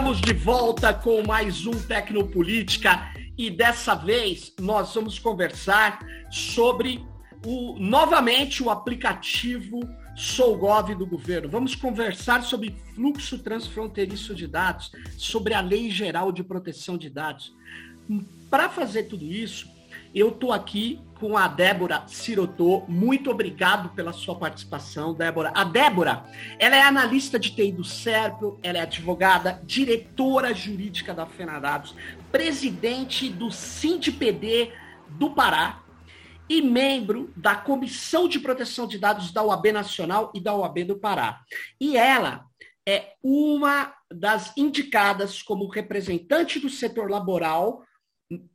[0.00, 5.98] Estamos de volta com mais um Tecnopolítica e dessa vez nós vamos conversar
[6.30, 7.04] sobre
[7.44, 9.78] o novamente o aplicativo
[10.16, 11.50] SouGov do governo.
[11.50, 17.54] Vamos conversar sobre fluxo transfronteiriço de dados, sobre a Lei Geral de Proteção de Dados.
[18.48, 19.68] Para fazer tudo isso,
[20.14, 22.84] eu estou aqui com a Débora Sirotô.
[22.88, 25.52] Muito obrigado pela sua participação, Débora.
[25.54, 26.24] A Débora,
[26.58, 31.94] ela é analista de TI do SERPRO, ela é advogada, diretora jurídica da FENADADOS,
[32.32, 34.72] presidente do SINDPD
[35.10, 35.82] do Pará
[36.48, 40.98] e membro da Comissão de Proteção de Dados da UAB Nacional e da UAB do
[40.98, 41.40] Pará.
[41.78, 42.46] E ela
[42.88, 47.84] é uma das indicadas como representante do setor laboral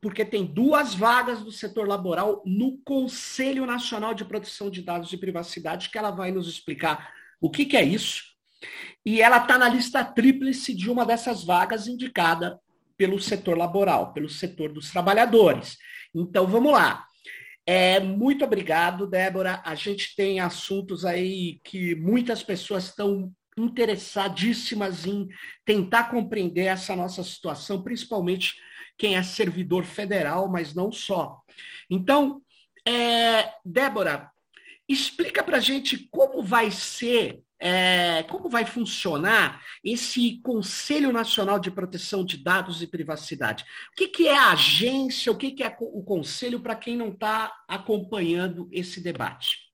[0.00, 5.18] porque tem duas vagas do setor laboral no Conselho Nacional de Proteção de Dados e
[5.18, 8.24] Privacidade, que ela vai nos explicar o que, que é isso.
[9.04, 12.58] E ela está na lista tríplice de uma dessas vagas indicada
[12.96, 15.76] pelo setor laboral, pelo setor dos trabalhadores.
[16.14, 17.04] Então, vamos lá.
[17.66, 19.60] É, muito obrigado, Débora.
[19.64, 25.28] A gente tem assuntos aí que muitas pessoas estão interessadíssimas em
[25.64, 28.54] tentar compreender essa nossa situação, principalmente
[28.96, 31.40] quem é servidor federal, mas não só.
[31.90, 32.42] Então,
[32.86, 34.30] é, Débora,
[34.88, 41.70] explica para a gente como vai ser, é, como vai funcionar esse Conselho Nacional de
[41.70, 43.64] Proteção de Dados e Privacidade.
[43.92, 47.08] O que, que é a agência, o que, que é o conselho para quem não
[47.08, 49.66] está acompanhando esse debate?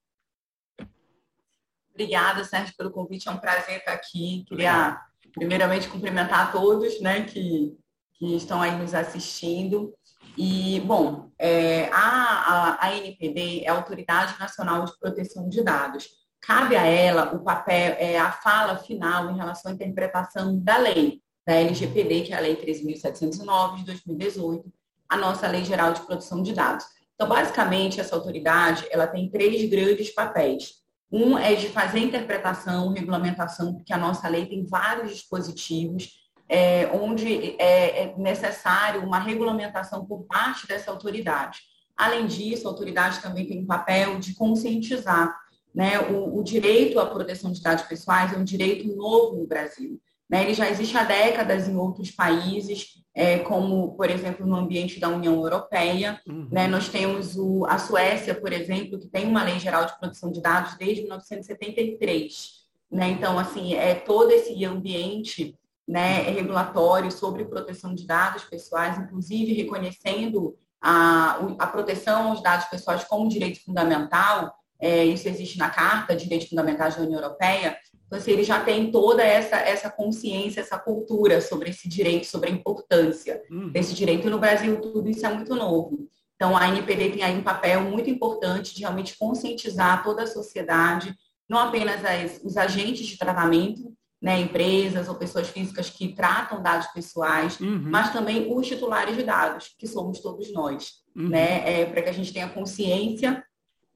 [1.91, 3.29] Obrigada, Sérgio, pelo convite.
[3.29, 4.45] É um prazer estar aqui.
[4.49, 4.99] Queria,
[5.35, 7.77] primeiramente, cumprimentar a todos né, que
[8.23, 9.93] que estão aí nos assistindo.
[10.39, 16.09] E, bom, é, a, a, a NPD é a Autoridade Nacional de Proteção de Dados.
[16.41, 21.21] Cabe a ela o papel, é, a fala final em relação à interpretação da lei,
[21.45, 24.73] da LGPD, que é a Lei 3.709 de 2018,
[25.09, 26.87] a nossa Lei Geral de Proteção de Dados.
[27.17, 30.75] Então, basicamente, essa autoridade ela tem três grandes papéis.
[31.11, 36.22] Um é de fazer interpretação, regulamentação, porque a nossa lei tem vários dispositivos
[36.53, 41.61] é, onde é, é necessário uma regulamentação por parte dessa autoridade.
[41.97, 45.35] Além disso, a autoridade também tem um papel de conscientizar.
[45.75, 45.99] Né?
[45.99, 49.99] O, o direito à proteção de dados pessoais é um direito novo no Brasil.
[50.29, 50.43] Né?
[50.43, 55.09] Ele já existe há décadas em outros países, é, como, por exemplo, no ambiente da
[55.09, 56.21] União Europeia.
[56.29, 56.49] Uhum.
[56.53, 56.69] Né?
[56.69, 60.43] Nós temos o, a Suécia, por exemplo, que tem uma lei geral de proteção de
[60.43, 62.61] dados desde 1973.
[62.91, 63.09] Né?
[63.09, 70.55] Então, assim, é todo esse ambiente né, regulatório sobre proteção de dados pessoais, inclusive reconhecendo
[70.81, 76.25] a, a proteção aos dados pessoais como direito fundamental, é, isso existe na Carta de
[76.25, 77.79] Direitos Fundamentais da União Europeia,
[78.13, 82.51] então assim, ele já tem toda essa, essa consciência, essa cultura sobre esse direito, sobre
[82.51, 83.71] a importância uhum.
[83.71, 84.27] desse direito.
[84.27, 86.07] E no Brasil tudo isso é muito novo.
[86.37, 91.17] Então a NPD tem aí um papel muito importante de realmente conscientizar toda a sociedade,
[91.49, 96.87] não apenas as, os agentes de tratamento, né, empresas ou pessoas físicas que tratam dados
[96.89, 97.83] pessoais, uhum.
[97.87, 101.29] mas também os titulares de dados, que somos todos nós, uhum.
[101.29, 103.45] né, é, para que a gente tenha consciência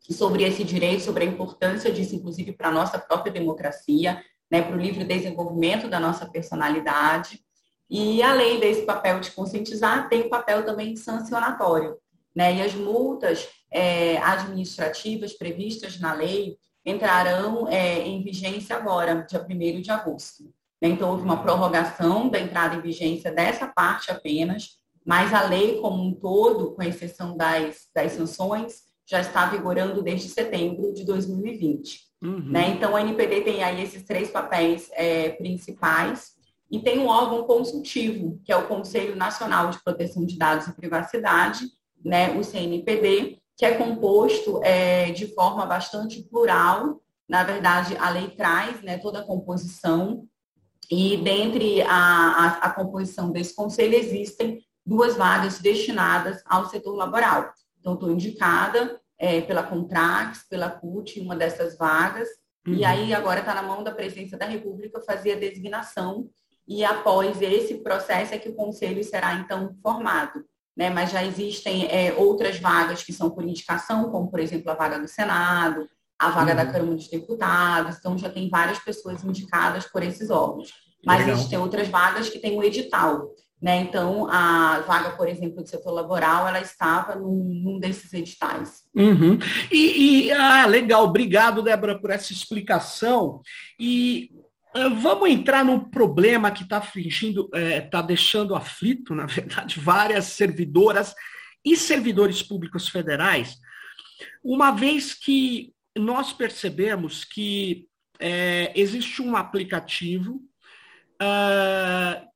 [0.00, 4.20] sobre esse direito, sobre a importância disso, inclusive para a nossa própria democracia,
[4.50, 7.40] né, para o livre desenvolvimento da nossa personalidade.
[7.88, 11.96] E além desse papel de conscientizar, tem o papel também sancionatório.
[12.34, 12.56] Né?
[12.56, 19.82] E as multas é, administrativas previstas na lei, entrarão é, em vigência agora, dia 1
[19.82, 20.44] de agosto.
[20.80, 20.90] Né?
[20.90, 26.02] Então, houve uma prorrogação da entrada em vigência dessa parte apenas, mas a lei como
[26.02, 32.06] um todo, com exceção das, das sanções, já está vigorando desde setembro de 2020.
[32.22, 32.50] Uhum.
[32.50, 32.70] Né?
[32.70, 36.36] Então, a NPD tem aí esses três papéis é, principais
[36.70, 40.74] e tem um órgão consultivo, que é o Conselho Nacional de Proteção de Dados e
[40.74, 41.64] Privacidade,
[42.04, 47.00] né, o CNPD, que é composto é, de forma bastante plural.
[47.28, 50.28] Na verdade, a lei traz né, toda a composição,
[50.88, 57.52] e dentre a, a, a composição desse conselho existem duas vagas destinadas ao setor laboral.
[57.80, 62.28] Então, estou indicada é, pela Contrax, pela CUT, uma dessas vagas,
[62.66, 62.74] uhum.
[62.74, 66.28] e aí agora está na mão da presidência da República fazer a designação,
[66.68, 70.44] e após esse processo é que o conselho será, então, formado
[70.76, 70.90] né?
[70.90, 74.98] mas já existem é, outras vagas que são por indicação, como, por exemplo, a vaga
[74.98, 75.88] do Senado,
[76.18, 76.56] a vaga uhum.
[76.56, 80.72] da Câmara dos Deputados, então já tem várias pessoas indicadas por esses órgãos.
[81.04, 81.36] Mas Legal.
[81.36, 83.30] existem outras vagas que têm o um edital.
[83.60, 83.80] Né?
[83.80, 88.82] Então, a vaga, por exemplo, do setor laboral, ela estava num, num desses editais.
[88.94, 89.38] Uhum.
[89.70, 93.40] E, e, ah, legal, obrigado, Débora, por essa explicação.
[93.80, 94.30] E
[95.00, 100.26] vamos entrar no problema que está fingindo, está é, tá deixando aflito, na verdade, várias
[100.26, 101.14] servidoras
[101.64, 103.56] e servidores públicos federais,
[104.42, 107.86] uma vez que nós percebemos que
[108.20, 110.42] é, existe um aplicativo
[111.22, 112.26] uh,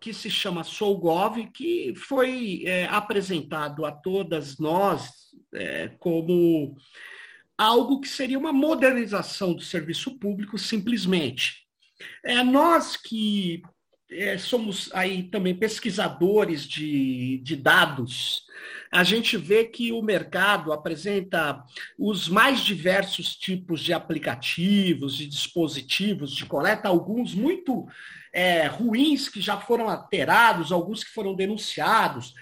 [0.00, 5.10] que se chama SouGov, que foi é, apresentado a todas nós
[5.54, 6.74] é, como
[7.60, 11.66] algo que seria uma modernização do serviço público, simplesmente.
[12.24, 13.60] É, nós que
[14.10, 18.44] é, somos aí também pesquisadores de, de dados,
[18.90, 21.62] a gente vê que o mercado apresenta
[21.98, 27.86] os mais diversos tipos de aplicativos, de dispositivos de coleta, alguns muito
[28.32, 32.32] é, ruins que já foram alterados, alguns que foram denunciados.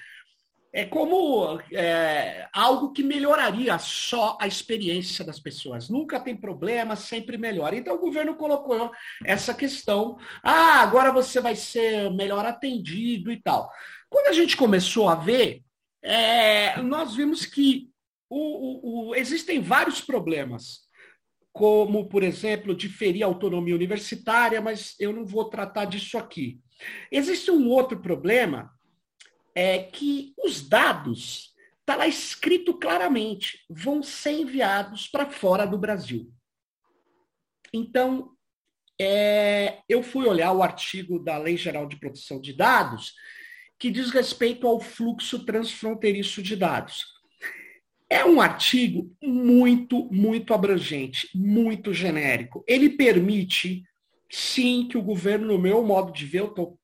[0.72, 5.88] É como é, algo que melhoraria só a experiência das pessoas.
[5.88, 7.74] Nunca tem problema, sempre melhora.
[7.74, 8.90] Então o governo colocou
[9.24, 10.18] essa questão.
[10.42, 13.70] Ah, agora você vai ser melhor atendido e tal.
[14.10, 15.62] Quando a gente começou a ver,
[16.02, 17.90] é, nós vimos que
[18.28, 20.86] o, o, o, existem vários problemas
[21.52, 26.60] como, por exemplo, diferir a autonomia universitária, mas eu não vou tratar disso aqui.
[27.10, 28.70] Existe um outro problema,
[29.60, 36.32] é que os dados, está lá escrito claramente, vão ser enviados para fora do Brasil.
[37.74, 38.30] Então,
[39.00, 43.14] é, eu fui olhar o artigo da Lei Geral de Proteção de Dados,
[43.80, 47.04] que diz respeito ao fluxo transfronteiriço de dados.
[48.08, 52.62] É um artigo muito, muito abrangente, muito genérico.
[52.64, 53.82] Ele permite,
[54.30, 56.78] sim, que o governo, no meu modo de ver, eu estou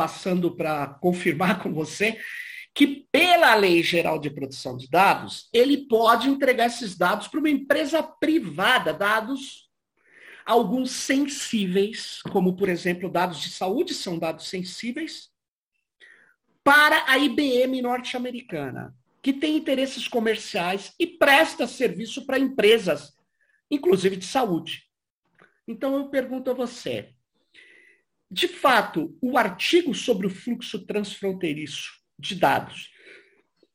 [0.00, 2.18] passando para confirmar com você,
[2.74, 7.50] que pela Lei Geral de Proteção de Dados, ele pode entregar esses dados para uma
[7.50, 9.68] empresa privada, dados
[10.46, 15.28] alguns sensíveis, como por exemplo dados de saúde são dados sensíveis,
[16.64, 23.12] para a IBM norte-americana que tem interesses comerciais e presta serviço para empresas,
[23.70, 24.84] inclusive de saúde.
[25.68, 27.12] Então eu pergunto a você,
[28.30, 32.90] de fato, o artigo sobre o fluxo transfronteiriço de dados,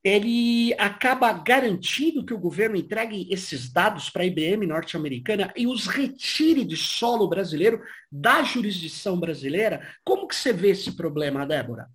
[0.01, 5.87] ele acaba garantindo que o governo entregue esses dados para a IBM norte-americana e os
[5.87, 7.81] retire de solo brasileiro,
[8.11, 9.81] da jurisdição brasileira?
[10.05, 11.89] Como que você vê esse problema, Débora?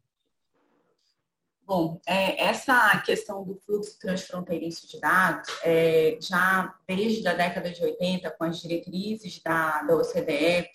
[1.64, 7.80] Bom, é, essa questão do fluxo transfronteiriço de dados, é, já desde a década de
[7.80, 10.68] 80, com as diretrizes da, da OCDE,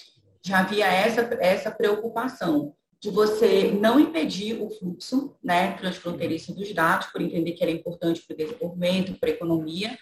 [0.46, 7.08] já havia essa, essa preocupação de você não impedir o fluxo né, transfronteiriço dos dados,
[7.08, 9.98] por entender que era importante para o desenvolvimento, para a economia,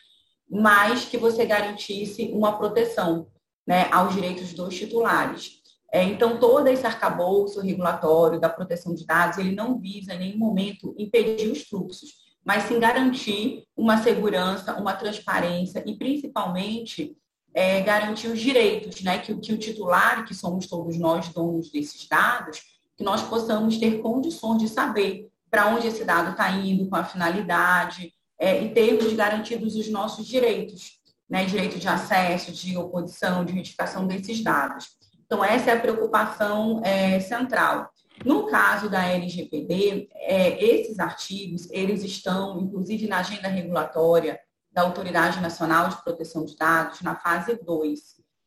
[0.50, 3.28] mas que você garantisse uma proteção
[3.66, 5.62] né, aos direitos dos titulares.
[5.92, 10.40] É, então, todo esse arcabouço regulatório da proteção de dados, ele não visa em nenhum
[10.40, 12.10] momento impedir os fluxos,
[12.44, 17.16] mas sim garantir uma segurança, uma transparência e, principalmente,
[17.54, 19.20] é, garantir os direitos, né?
[19.20, 22.62] que, que o titular, que somos todos nós donos desses dados,
[22.98, 27.04] que nós possamos ter condições de saber para onde esse dado está indo, com a
[27.04, 31.00] finalidade, é, e termos garantidos os nossos direitos,
[31.30, 31.46] né?
[31.46, 34.88] direito de acesso, de oposição, de retificação desses dados.
[35.26, 37.90] Então, essa é a preocupação é, central.
[38.26, 44.40] No caso da LGPD, é, esses artigos, eles estão, inclusive, na agenda regulatória
[44.74, 48.00] da Autoridade Nacional de Proteção de Dados, na fase 2,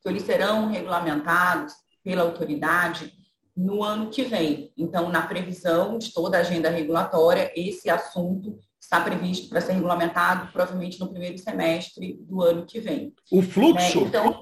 [0.02, 3.12] que eles serão regulamentados pela autoridade
[3.56, 4.72] no ano que vem.
[4.76, 10.52] Então, na previsão de toda a agenda regulatória, esse assunto está previsto para ser regulamentado
[10.52, 13.14] provavelmente no primeiro semestre do ano que vem.
[13.32, 14.00] O fluxo?
[14.00, 14.06] Né?
[14.06, 14.40] Então,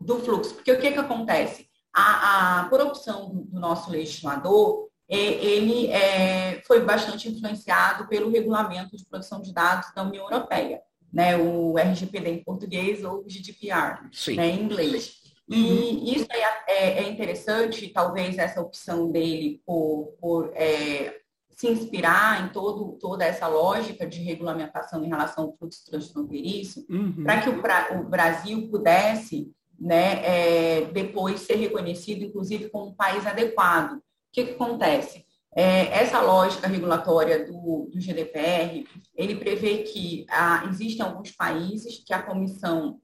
[0.00, 0.54] do fluxo.
[0.54, 1.66] Porque o que, que acontece?
[1.96, 8.30] a, a por opção do, do nosso legislador, é, ele é, foi bastante influenciado pelo
[8.30, 10.82] regulamento de proteção de dados da União Europeia,
[11.16, 14.02] né, o RGPD em português ou GDPR
[14.36, 15.16] né, em inglês.
[15.48, 16.04] E uhum.
[16.04, 21.18] isso é, é, é, interessante, talvez essa opção dele por, por é,
[21.48, 27.24] se inspirar em todo, toda essa lógica de regulamentação em relação ao fluxo transfronteiriço, uhum.
[27.24, 33.26] para que o, o Brasil pudesse né, é, depois ser reconhecido, inclusive, como um país
[33.26, 33.94] adequado.
[33.94, 35.24] O que, que acontece?
[35.58, 42.12] É, essa lógica regulatória do, do GDPR, ele prevê que ah, existem alguns países que
[42.12, 43.00] a comissão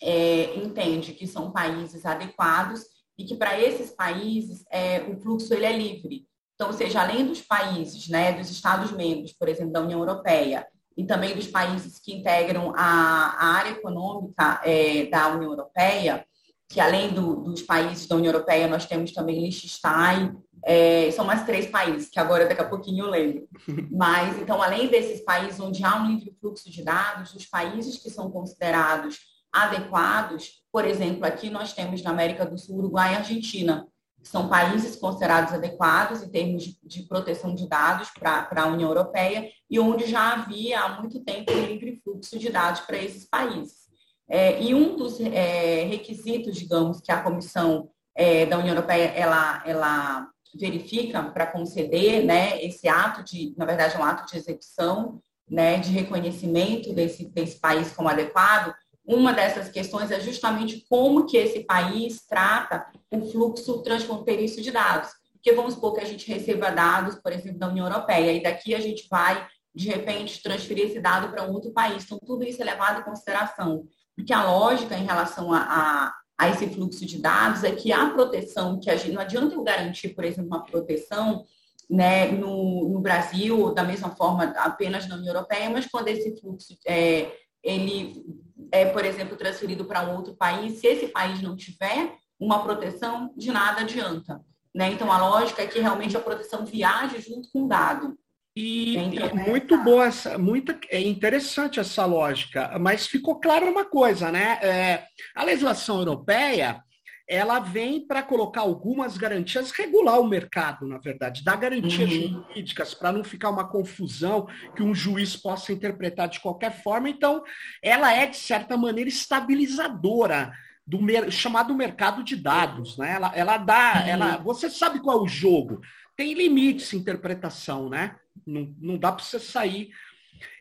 [0.00, 2.84] é, entende que são países adequados
[3.18, 6.28] e que para esses países é, o fluxo ele é livre.
[6.54, 10.64] Então, ou seja, além dos países, né, dos Estados-membros, por exemplo, da União Europeia,
[10.96, 16.24] e também dos países que integram a, a área econômica é, da União Europeia,
[16.68, 21.44] que além do, dos países da União Europeia, nós temos também Liechtenstein, é, são mais
[21.44, 23.48] três países, que agora daqui a pouquinho eu lembro.
[23.90, 28.10] Mas, então, além desses países onde há um livre fluxo de dados, os países que
[28.10, 29.18] são considerados
[29.52, 33.86] adequados, por exemplo, aqui nós temos na América do Sul, Uruguai e Argentina,
[34.22, 39.50] que são países considerados adequados em termos de proteção de dados para a União Europeia
[39.68, 43.88] e onde já havia há muito tempo um livre fluxo de dados para esses países.
[44.28, 49.62] É, e um dos é, requisitos, digamos, que a Comissão é, da União Europeia ela,
[49.66, 55.78] ela verifica para conceder né, esse ato de, na verdade, um ato de execução, né,
[55.78, 61.64] de reconhecimento desse, desse país como adequado, uma dessas questões é justamente como que esse
[61.64, 65.10] país trata o fluxo transfronteiriço de dados.
[65.32, 68.74] Porque vamos supor que a gente receba dados, por exemplo, da União Europeia, e daqui
[68.74, 72.04] a gente vai, de repente, transferir esse dado para um outro país.
[72.04, 73.84] Então, tudo isso é levado em consideração.
[74.14, 78.08] Porque a lógica em relação a, a, a esse fluxo de dados é que a
[78.08, 79.12] proteção que a gente.
[79.12, 81.44] Não adianta eu garantir, por exemplo, uma proteção
[81.88, 86.78] né, no, no Brasil, da mesma forma, apenas na União Europeia, mas quando esse fluxo
[86.86, 87.30] é,
[87.62, 88.24] ele
[88.72, 93.30] é, por exemplo, transferido para um outro país, se esse país não tiver uma proteção,
[93.36, 94.40] de nada adianta.
[94.74, 94.92] Né?
[94.92, 98.16] Então, a lógica é que realmente a proteção viaje junto com o dado.
[98.60, 103.86] E, então, e muito boa essa, muito é interessante essa lógica, mas ficou claro uma
[103.86, 104.58] coisa, né?
[104.62, 106.82] É, a legislação europeia
[107.26, 112.44] ela vem para colocar algumas garantias, regular o mercado, na verdade, dar garantias uhum.
[112.48, 117.08] jurídicas para não ficar uma confusão que um juiz possa interpretar de qualquer forma.
[117.08, 117.44] Então,
[117.80, 120.52] ela é, de certa maneira, estabilizadora
[120.84, 120.98] do
[121.30, 122.98] chamado mercado de dados.
[122.98, 123.12] Né?
[123.14, 124.02] Ela, ela dá.
[124.02, 124.08] Uhum.
[124.08, 125.80] Ela, você sabe qual é o jogo.
[126.16, 128.16] Tem limites de interpretação, né?
[128.46, 129.90] Não, não dá para você sair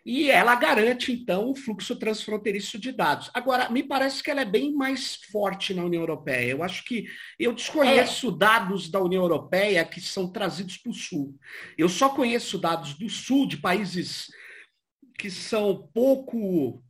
[0.06, 3.30] e ela garante, então, o fluxo transfronteiriço de dados.
[3.34, 6.52] Agora, me parece que ela é bem mais forte na União Europeia.
[6.52, 7.06] Eu acho que
[7.38, 8.38] eu desconheço é.
[8.38, 11.38] dados da União Europeia que são trazidos para o Sul.
[11.78, 14.28] Eu só conheço dados do Sul, de países
[15.18, 16.82] que são pouco,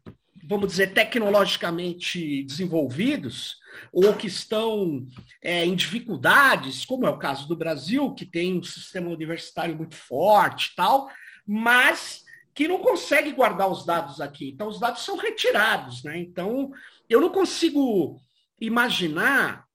[0.44, 3.58] vamos dizer, tecnologicamente desenvolvidos,
[3.92, 5.06] ou que estão
[5.42, 9.96] é, em dificuldades, como é o caso do Brasil, que tem um sistema universitário muito
[9.96, 11.10] forte tal,
[11.46, 14.50] mas que não consegue guardar os dados aqui.
[14.50, 16.18] Então, os dados são retirados, né?
[16.18, 16.72] Então,
[17.10, 18.20] eu não consigo
[18.60, 19.66] imaginar,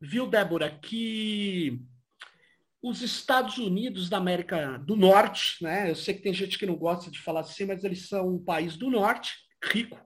[0.00, 1.80] viu, Débora, que
[2.82, 5.90] os Estados Unidos da América do Norte, né?
[5.90, 8.38] Eu sei que tem gente que não gosta de falar assim, mas eles são um
[8.42, 9.98] país do norte, rico.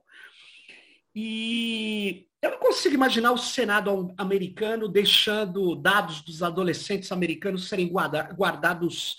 [1.13, 9.17] E eu não consigo imaginar o Senado americano deixando dados dos adolescentes americanos serem guardados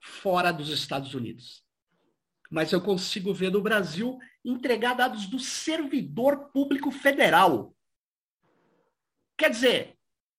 [0.00, 1.64] fora dos Estados Unidos
[2.54, 7.74] mas eu consigo ver no Brasil entregar dados do servidor público federal.
[9.36, 9.98] Quer dizer,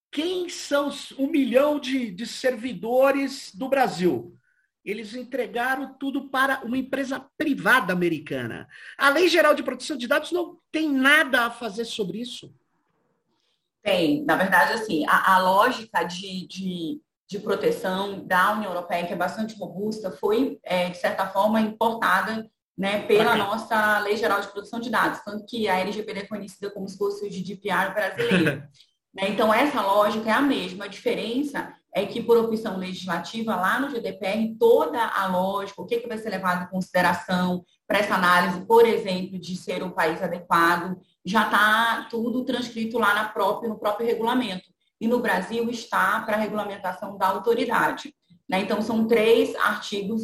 [0.10, 4.35] quem são um milhão de, de servidores do Brasil?
[4.86, 8.68] Eles entregaram tudo para uma empresa privada americana.
[8.98, 12.54] A Lei Geral de Proteção de Dados não tem nada a fazer sobre isso.
[13.82, 19.14] Tem, na verdade, assim, a, a lógica de, de de proteção da União Europeia, que
[19.14, 24.48] é bastante robusta, foi, é, de certa forma, importada né, pela nossa Lei Geral de
[24.48, 28.62] Proteção de Dados, tanto que a LGPD é conhecida como se fosse o GDPR brasileiro.
[29.14, 29.30] né?
[29.30, 30.86] Então, essa lógica é a mesma.
[30.86, 36.00] A diferença é que, por opção legislativa, lá no GDPR, toda a lógica, o que,
[36.00, 40.22] que vai ser levado em consideração para essa análise, por exemplo, de ser um país
[40.22, 44.66] adequado, já está tudo transcrito lá na própria, no próprio regulamento
[45.00, 48.14] e no Brasil está para a regulamentação da autoridade.
[48.48, 48.60] Né?
[48.60, 50.24] Então, são três artigos,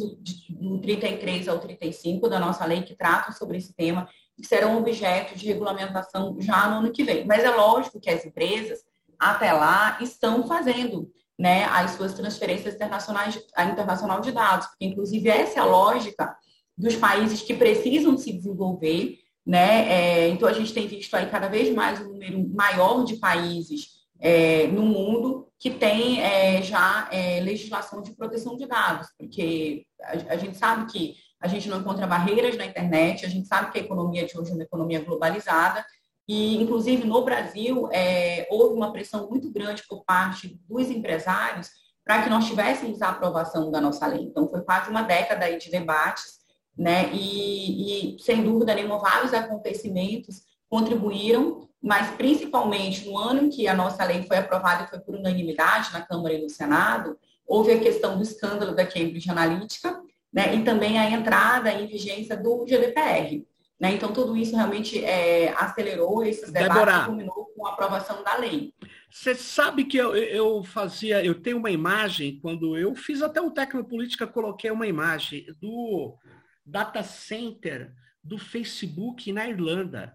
[0.50, 5.38] do 33 ao 35 da nossa lei, que tratam sobre esse tema, que serão objeto
[5.38, 7.24] de regulamentação já no ano que vem.
[7.24, 8.80] Mas é lógico que as empresas,
[9.18, 15.28] até lá, estão fazendo né, as suas transferências internacionais, a internacional de dados, porque, inclusive,
[15.28, 16.36] essa é a lógica
[16.76, 19.18] dos países que precisam se desenvolver.
[19.44, 19.88] Né?
[19.90, 24.02] É, então, a gente tem visto aí cada vez mais um número maior de países
[24.20, 30.34] é, no mundo que tem é, já é, legislação de proteção de dados, porque a,
[30.34, 33.78] a, gente sabe que a gente não encontra barreiras na internet, a gente sabe que
[33.78, 35.84] a economia de hoje é uma economia globalizada,
[36.28, 41.70] e inclusive no Brasil é, houve uma pressão muito grande por parte dos empresários
[42.04, 44.22] para que nós tivéssemos a aprovação da nossa lei.
[44.22, 46.40] Então foi quase uma década de debates,
[46.76, 47.10] né?
[47.12, 53.74] E, e sem dúvida nenhuma vários acontecimentos contribuíram mas principalmente no ano em que a
[53.74, 57.80] nossa lei foi aprovada e foi por unanimidade na Câmara e no Senado, houve a
[57.80, 60.00] questão do escândalo da Cambridge Analytica,
[60.32, 63.44] né, e também a entrada em vigência do GDPR.
[63.82, 63.94] Né?
[63.94, 68.36] Então, tudo isso realmente é, acelerou esses debates Débora, e culminou com a aprovação da
[68.36, 68.72] lei.
[69.10, 73.50] Você sabe que eu, eu fazia, eu tenho uma imagem, quando eu fiz até o
[73.50, 76.16] Tecnopolítica, coloquei uma imagem do
[76.64, 80.14] data center do Facebook na Irlanda.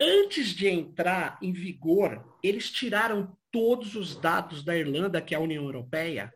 [0.00, 5.40] Antes de entrar em vigor, eles tiraram todos os dados da Irlanda, que é a
[5.40, 6.32] União Europeia,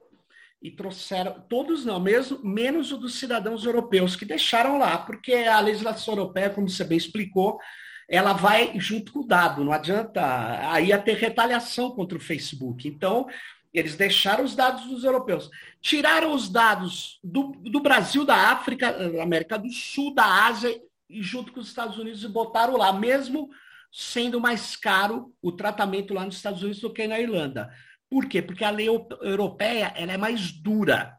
[0.64, 5.60] e trouxeram, todos não, mesmo, menos o dos cidadãos europeus, que deixaram lá, porque a
[5.60, 7.60] legislação europeia, como você bem explicou,
[8.08, 10.22] ela vai junto com o dado, não adianta,
[10.70, 12.88] aí ia ter retaliação contra o Facebook.
[12.88, 13.26] Então,
[13.74, 15.50] eles deixaram os dados dos europeus.
[15.82, 20.74] Tiraram os dados do, do Brasil, da África, da América do Sul, da Ásia,
[21.10, 23.50] e junto com os Estados Unidos e botaram lá, mesmo
[23.92, 27.70] sendo mais caro o tratamento lá nos Estados Unidos do que na Irlanda.
[28.10, 28.40] Por quê?
[28.42, 31.18] Porque a lei europeia ela é mais dura.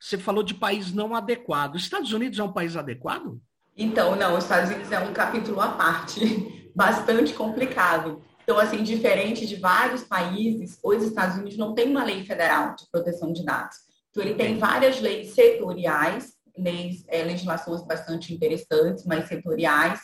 [0.00, 1.76] Você falou de país não adequado.
[1.76, 3.40] Os Estados Unidos é um país adequado?
[3.76, 8.22] Então, não, os Estados Unidos é um capítulo à parte, bastante complicado.
[8.42, 12.84] Então, assim, diferente de vários países, os Estados Unidos não tem uma lei federal de
[12.90, 13.76] proteção de dados.
[14.10, 20.00] Então, ele tem várias leis setoriais, leis, é, legislações bastante interessantes, mas setoriais,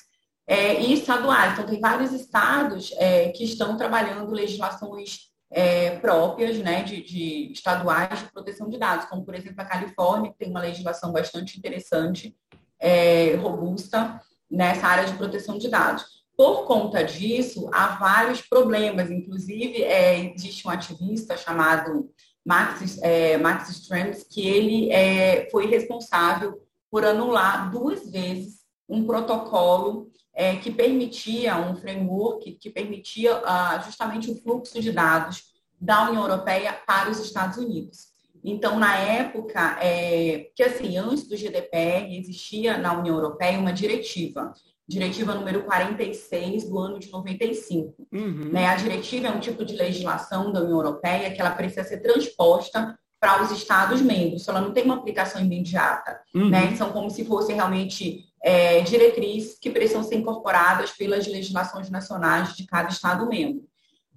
[0.46, 1.52] é, e estaduais.
[1.52, 8.20] Então, tem vários estados é, que estão trabalhando legislações é, próprias, né, de, de, estaduais
[8.20, 12.36] de proteção de dados, como, por exemplo, a Califórnia, que tem uma legislação bastante interessante,
[12.78, 16.04] é, robusta, nessa área de proteção de dados.
[16.36, 19.10] Por conta disso, há vários problemas.
[19.10, 22.10] Inclusive, é, existe um ativista chamado
[22.46, 30.10] Max, é, Max Strands, que ele é, foi responsável por anular duas vezes um protocolo
[30.38, 36.22] é, que permitia, um framework que permitia ah, justamente o fluxo de dados da União
[36.22, 38.06] Europeia para os Estados Unidos.
[38.44, 44.54] Então, na época, é, que assim, antes do GDPR, existia na União Europeia uma diretiva
[44.86, 48.06] diretiva número 46 do ano de 95.
[48.10, 48.48] Uhum.
[48.50, 48.68] Né?
[48.68, 52.98] A diretiva é um tipo de legislação da União Europeia que ela precisa ser transposta
[53.20, 56.20] para os Estados-membros, ela não tem uma aplicação imediata.
[56.34, 56.50] Uhum.
[56.50, 56.74] Né?
[56.76, 62.66] São como se fossem realmente é, diretrizes que precisam ser incorporadas pelas legislações nacionais de
[62.66, 63.64] cada Estado-membro.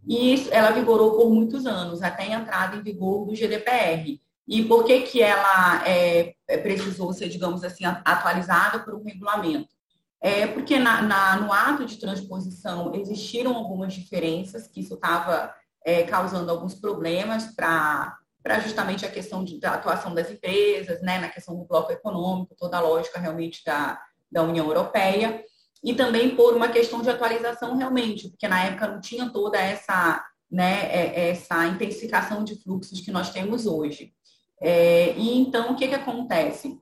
[0.08, 4.20] E isso, ela vigorou por muitos anos, até a entrada em vigor do GDPR.
[4.48, 9.70] E por que, que ela é, precisou ser, digamos assim, atualizada por um regulamento?
[10.20, 16.04] É porque na, na, no ato de transposição existiram algumas diferenças, que isso estava é,
[16.04, 18.18] causando alguns problemas para
[18.60, 22.78] justamente a questão de, da atuação das empresas, né, na questão do bloco econômico, toda
[22.78, 24.02] a lógica realmente da,
[24.32, 25.44] da União Europeia,
[25.84, 30.24] e também por uma questão de atualização realmente, porque na época não tinha toda essa,
[30.50, 34.14] né, é, essa intensificação de fluxos que nós temos hoje.
[34.62, 36.80] É, e então, o que, que acontece?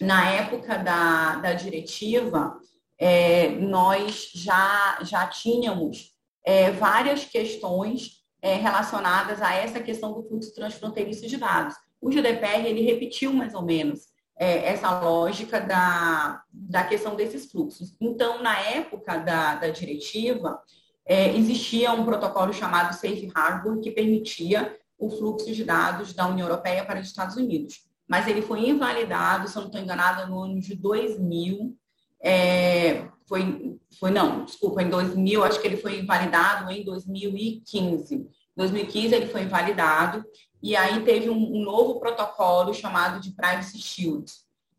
[0.00, 2.58] na época da, da diretiva,
[2.98, 6.12] é, nós já, já tínhamos
[6.44, 11.74] é, várias questões é, relacionadas a essa questão do fluxo transfronteiriço de dados.
[12.00, 14.00] O GDPR, ele repetiu mais ou menos
[14.38, 17.96] é, essa lógica da, da questão desses fluxos.
[18.00, 20.60] Então, na época da, da diretiva,
[21.04, 26.46] é, existia um protocolo chamado Safe Harbor, que permitia o fluxo de dados da União
[26.46, 30.40] Europeia para os Estados Unidos mas ele foi invalidado, se eu não estou enganada, no
[30.40, 31.76] ano de 2000.
[32.22, 38.14] É, foi, foi, não, desculpa, em 2000, acho que ele foi invalidado em 2015.
[38.14, 40.24] Em 2015 ele foi invalidado,
[40.62, 44.32] e aí teve um, um novo protocolo chamado de Privacy Shield.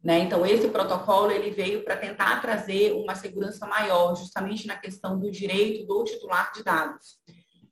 [0.04, 0.20] Né?
[0.20, 5.30] Então, esse protocolo ele veio para tentar trazer uma segurança maior, justamente na questão do
[5.30, 7.20] direito do titular de dados.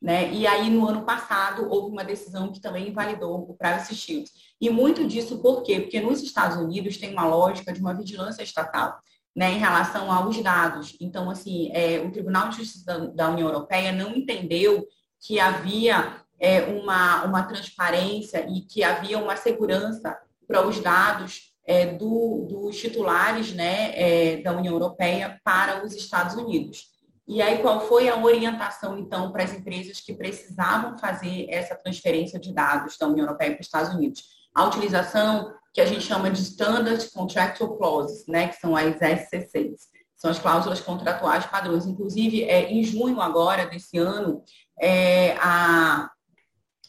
[0.01, 0.31] Né?
[0.33, 4.29] E aí, no ano passado, houve uma decisão que também invalidou o Privacy Shield.
[4.59, 5.79] E muito disso por quê?
[5.79, 8.99] Porque nos Estados Unidos tem uma lógica de uma vigilância estatal.
[9.37, 10.97] Né, em relação aos dados.
[10.99, 14.83] Então, assim, é, o Tribunal de Justiça da, da, União Europeia não entendeu
[15.21, 21.85] que havia é, uma, uma transparência e que havia uma segurança para os dados é,
[21.85, 26.85] do, dos titulares né, é, da União Europeia para os Estados Unidos.
[27.27, 32.39] E aí, qual foi a orientação, então, para as empresas que precisavam fazer essa transferência
[32.39, 34.23] de dados da União Europeia para os Estados Unidos?
[34.55, 39.89] A utilização que a gente chama de Standard Contractual Clauses, né, que são as SCCs,
[40.15, 41.85] são as cláusulas contratuais padrões.
[41.85, 44.41] Inclusive, é, em junho agora desse ano,
[44.81, 46.09] é, a,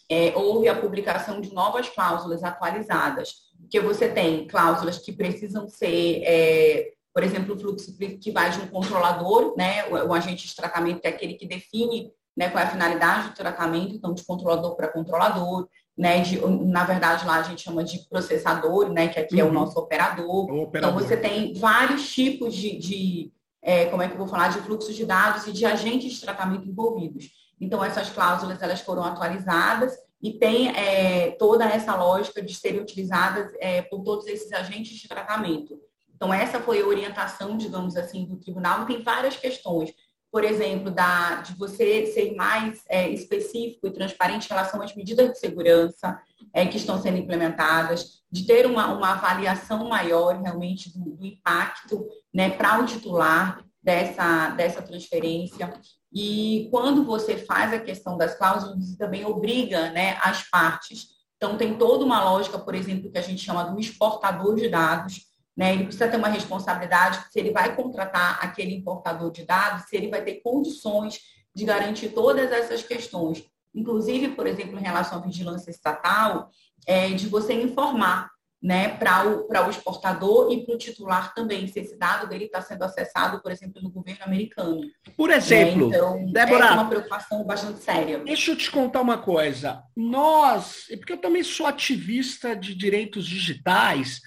[0.09, 3.35] é, houve a publicação de novas cláusulas atualizadas,
[3.71, 8.61] que você tem cláusulas que precisam ser é, por exemplo, o fluxo que vai de
[8.61, 12.67] um controlador, né, o, o agente de tratamento é aquele que define né, qual é
[12.67, 17.43] a finalidade do tratamento, então de controlador para controlador, né, de, na verdade lá a
[17.43, 19.41] gente chama de processador, né, que aqui uhum.
[19.41, 19.53] é o uhum.
[19.53, 20.49] nosso operador.
[20.49, 20.97] o operador.
[20.97, 24.61] Então você tem vários tipos de, de, é, como é que eu vou falar, de
[24.61, 27.31] fluxos de dados e de agentes de tratamento envolvidos.
[27.61, 33.53] Então, essas cláusulas elas foram atualizadas e tem é, toda essa lógica de serem utilizadas
[33.59, 35.81] é, por todos esses agentes de tratamento.
[36.15, 38.87] Então, essa foi a orientação, digamos assim, do tribunal.
[38.87, 39.93] Tem várias questões,
[40.31, 45.31] por exemplo, da, de você ser mais é, específico e transparente em relação às medidas
[45.33, 46.21] de segurança
[46.53, 52.07] é, que estão sendo implementadas, de ter uma, uma avaliação maior realmente do, do impacto
[52.33, 55.73] né, para o titular dessa, dessa transferência.
[56.13, 61.19] E quando você faz a questão das cláusulas, você também obriga né, as partes.
[61.37, 65.28] Então, tem toda uma lógica, por exemplo, que a gente chama do exportador de dados.
[65.59, 65.73] Né?
[65.73, 70.09] Ele precisa ter uma responsabilidade se ele vai contratar aquele importador de dados, se ele
[70.09, 71.19] vai ter condições
[71.53, 73.45] de garantir todas essas questões.
[73.75, 76.49] Inclusive, por exemplo, em relação à vigilância estatal,
[76.87, 78.31] é, de você informar
[78.63, 82.61] né, para o, o exportador e para o titular também, se esse dado dele está
[82.61, 84.81] sendo acessado, por exemplo, no governo americano.
[85.17, 85.97] Por exemplo, né?
[85.97, 88.21] então, Débora, é uma preocupação bastante séria.
[88.21, 89.83] Deixa eu te contar uma coisa.
[89.97, 94.21] Nós, porque eu também sou ativista de direitos digitais,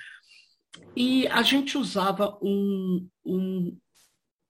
[0.96, 3.78] e a gente usava um, um,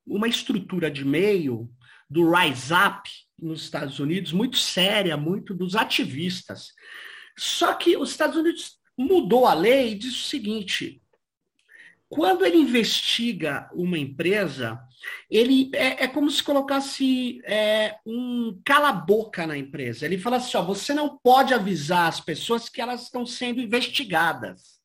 [0.05, 1.69] uma estrutura de e-mail
[2.09, 6.73] do Rise Up nos Estados Unidos, muito séria, muito dos ativistas.
[7.37, 11.01] Só que os Estados Unidos mudou a lei e diz o seguinte:
[12.09, 14.77] quando ele investiga uma empresa,
[15.29, 20.05] ele é, é como se colocasse é, um cala-boca na empresa.
[20.05, 24.80] Ele fala assim: ó, você não pode avisar as pessoas que elas estão sendo investigadas.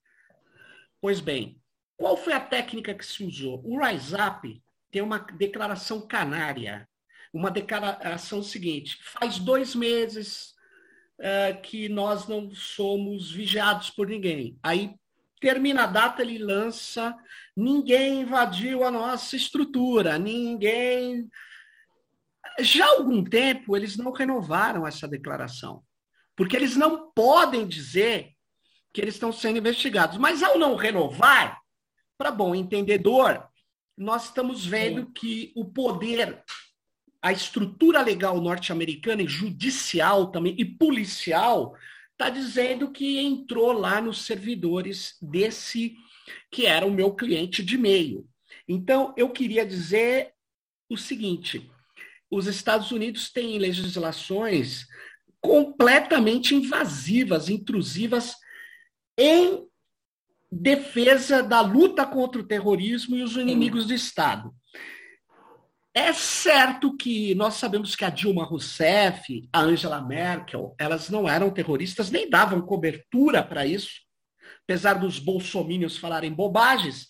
[1.00, 1.60] Pois bem,
[1.96, 3.62] qual foi a técnica que se usou?
[3.64, 6.88] O Rise Up tem uma declaração canária,
[7.32, 10.54] uma declaração seguinte: faz dois meses
[11.18, 14.58] é, que nós não somos vigiados por ninguém.
[14.62, 14.94] Aí
[15.40, 17.14] termina a data, ele lança,
[17.56, 21.28] ninguém invadiu a nossa estrutura, ninguém.
[22.60, 25.82] Já há algum tempo eles não renovaram essa declaração,
[26.34, 28.35] porque eles não podem dizer
[28.96, 30.16] que eles estão sendo investigados.
[30.16, 31.60] Mas ao não renovar,
[32.16, 33.46] para bom entendedor,
[33.94, 35.12] nós estamos vendo Sim.
[35.12, 36.42] que o poder
[37.20, 41.76] a estrutura legal norte-americana e judicial também e policial
[42.12, 45.94] está dizendo que entrou lá nos servidores desse
[46.50, 48.26] que era o meu cliente de e-mail.
[48.66, 50.32] Então, eu queria dizer
[50.88, 51.70] o seguinte:
[52.30, 54.86] os Estados Unidos têm legislações
[55.38, 58.36] completamente invasivas, intrusivas
[59.16, 59.66] em
[60.50, 64.54] defesa da luta contra o terrorismo e os inimigos do Estado.
[65.94, 71.50] É certo que nós sabemos que a Dilma Rousseff, a Angela Merkel, elas não eram
[71.50, 74.02] terroristas, nem davam cobertura para isso,
[74.64, 77.06] apesar dos bolsomínios falarem bobagens,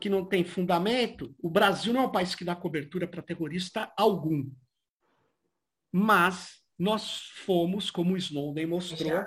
[0.00, 3.92] que não tem fundamento, o Brasil não é um país que dá cobertura para terrorista
[3.96, 4.48] algum.
[5.90, 9.24] Mas nós fomos, como o Snowden mostrou,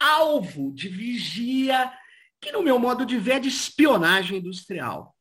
[0.00, 1.92] alvo de vigia,
[2.40, 5.14] que no meu modo de ver é de espionagem industrial.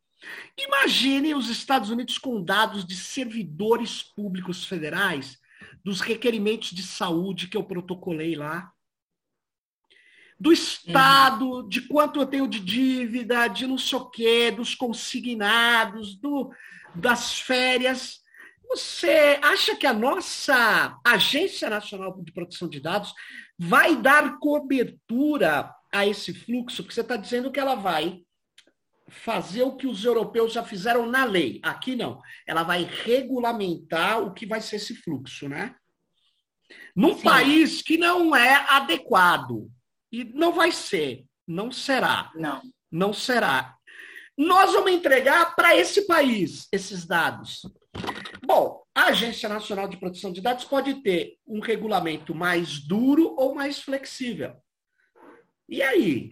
[0.58, 5.38] Imagine os Estados Unidos com dados de servidores públicos federais,
[5.84, 8.72] dos requerimentos de saúde que eu protocolei lá,
[10.40, 11.68] do Estado, uhum.
[11.68, 16.50] de quanto eu tenho de dívida, de não sei o quê, dos consignados, do,
[16.96, 18.19] das férias.
[18.70, 23.12] Você acha que a nossa Agência Nacional de Proteção de Dados
[23.58, 26.84] vai dar cobertura a esse fluxo?
[26.84, 28.22] Porque você está dizendo que ela vai
[29.08, 31.60] fazer o que os europeus já fizeram na lei.
[31.64, 32.22] Aqui não.
[32.46, 35.76] Ela vai regulamentar o que vai ser esse fluxo, né?
[36.96, 37.24] Num Sim.
[37.24, 39.68] país que não é adequado.
[40.12, 41.26] E não vai ser.
[41.48, 42.32] Não será.
[42.36, 42.62] Não.
[42.92, 43.76] Não será.
[44.38, 47.62] Nós vamos entregar para esse país esses dados.
[48.50, 53.54] Bom, a Agência Nacional de Proteção de Dados pode ter um regulamento mais duro ou
[53.54, 54.56] mais flexível.
[55.70, 56.30] E aí?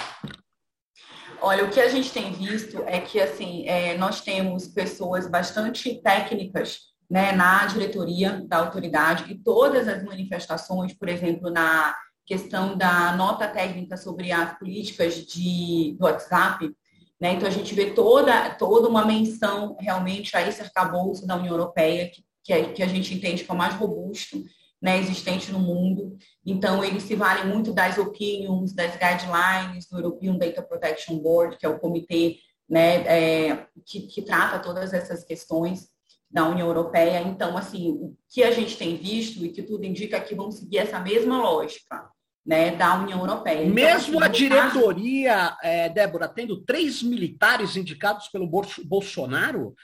[1.39, 6.01] Olha, o que a gente tem visto é que assim é, nós temos pessoas bastante
[6.01, 13.15] técnicas né, na diretoria da autoridade e todas as manifestações, por exemplo, na questão da
[13.15, 16.75] nota técnica sobre as políticas de, do WhatsApp,
[17.19, 21.53] né, então a gente vê toda, toda uma menção realmente a esse arcabouço da União
[21.53, 24.43] Europeia, que, que, é, que a gente entende que é o mais robusto
[24.81, 26.15] né, existente no mundo.
[26.45, 31.65] Então, eles se valem muito das opinions, das guidelines do European Data Protection Board, que
[31.65, 32.37] é o comitê
[32.69, 35.87] né, é, que, que trata todas essas questões
[36.29, 37.21] da União Europeia.
[37.21, 40.79] Então, assim, o que a gente tem visto e que tudo indica que vão seguir
[40.79, 42.07] essa mesma lógica.
[42.47, 43.61] Né, da União Europeia.
[43.61, 45.57] Então, Mesmo assim, a diretoria, caso...
[45.63, 48.49] é, Débora, tendo três militares indicados pelo
[48.85, 49.75] Bolsonaro,